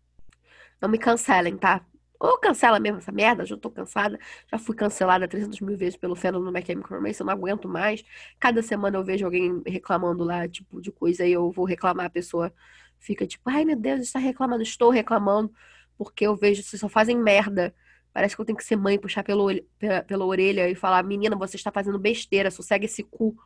Não 0.80 0.88
me 0.88 0.98
cancelem, 0.98 1.56
tá? 1.56 1.84
Ou 2.18 2.38
cancela 2.38 2.80
mesmo 2.80 2.98
essa 2.98 3.12
merda, 3.12 3.44
já 3.44 3.56
tô 3.56 3.70
cansada. 3.70 4.18
Já 4.50 4.58
fui 4.58 4.74
cancelada 4.74 5.28
300 5.28 5.60
mil 5.60 5.76
vezes 5.76 5.96
pelo 5.96 6.14
fenômeno 6.14 6.52
My 6.52 6.64
Chemical 6.64 6.98
Romance, 6.98 7.20
eu 7.20 7.26
não 7.26 7.32
aguento 7.32 7.68
mais. 7.68 8.04
Cada 8.38 8.62
semana 8.62 8.96
eu 8.96 9.04
vejo 9.04 9.24
alguém 9.24 9.62
reclamando 9.66 10.24
lá, 10.24 10.48
tipo, 10.48 10.80
de 10.80 10.90
coisa, 10.90 11.26
e 11.26 11.32
eu 11.32 11.50
vou 11.50 11.64
reclamar, 11.64 12.06
a 12.06 12.10
pessoa 12.10 12.52
fica 12.98 13.26
tipo, 13.26 13.48
ai 13.50 13.64
meu 13.64 13.76
Deus, 13.76 14.00
está 14.00 14.18
reclamando, 14.18 14.62
estou 14.62 14.90
reclamando, 14.90 15.52
porque 15.98 16.26
eu 16.26 16.34
vejo, 16.34 16.62
vocês 16.62 16.80
só 16.80 16.88
fazem 16.88 17.16
merda. 17.18 17.74
Parece 18.16 18.34
que 18.34 18.40
eu 18.40 18.46
tenho 18.46 18.56
que 18.56 18.64
ser 18.64 18.76
mãe, 18.76 18.98
puxar 18.98 19.22
pelo, 19.22 19.48
pela, 19.78 20.02
pela 20.02 20.24
orelha 20.24 20.70
e 20.70 20.74
falar, 20.74 21.02
menina, 21.02 21.36
você 21.36 21.56
está 21.56 21.70
fazendo 21.70 21.98
besteira, 21.98 22.50
sossega 22.50 22.86
esse 22.86 23.02
cu. 23.02 23.36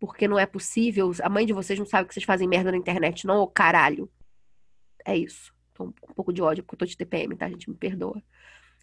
Porque 0.00 0.26
não 0.26 0.36
é 0.36 0.46
possível. 0.46 1.12
A 1.22 1.28
mãe 1.28 1.46
de 1.46 1.52
vocês 1.52 1.78
não 1.78 1.86
sabe 1.86 2.08
que 2.08 2.12
vocês 2.12 2.26
fazem 2.26 2.48
merda 2.48 2.72
na 2.72 2.76
internet, 2.76 3.24
não, 3.24 3.38
ô 3.38 3.46
caralho. 3.46 4.10
É 5.06 5.16
isso. 5.16 5.54
Tô 5.74 5.84
um 5.84 5.92
pouco 5.92 6.32
de 6.32 6.42
ódio 6.42 6.64
porque 6.64 6.74
eu 6.74 6.78
tô 6.80 6.86
de 6.86 6.96
TPM, 6.96 7.36
tá, 7.36 7.48
gente? 7.48 7.70
Me 7.70 7.76
perdoa. 7.76 8.20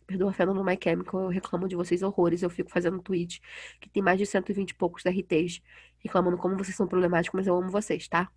Perdoa 0.07 0.33
no 0.45 0.63
My 0.63 0.79
Chemical, 0.81 1.23
eu 1.23 1.27
reclamo 1.27 1.67
de 1.67 1.75
vocês 1.75 2.01
horrores. 2.01 2.41
Eu 2.41 2.49
fico 2.49 2.69
fazendo 2.69 2.95
um 2.95 3.01
tweet 3.01 3.41
que 3.81 3.89
tem 3.89 4.01
mais 4.01 4.17
de 4.17 4.25
120 4.25 4.69
e 4.69 4.75
poucos 4.75 5.03
RTs 5.03 5.61
reclamando 5.99 6.37
como 6.37 6.55
vocês 6.55 6.73
são 6.73 6.87
problemáticos, 6.87 7.37
mas 7.37 7.47
eu 7.47 7.57
amo 7.57 7.69
vocês, 7.69 8.07
tá? 8.07 8.31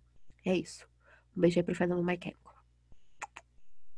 É 0.45 0.53
isso. 0.57 0.85
Um 1.37 1.39
beijo 1.39 1.57
aí 1.57 1.63
pro 1.63 1.73
Fernando 1.73 2.03
My 2.03 2.19
Chemical. 2.21 2.48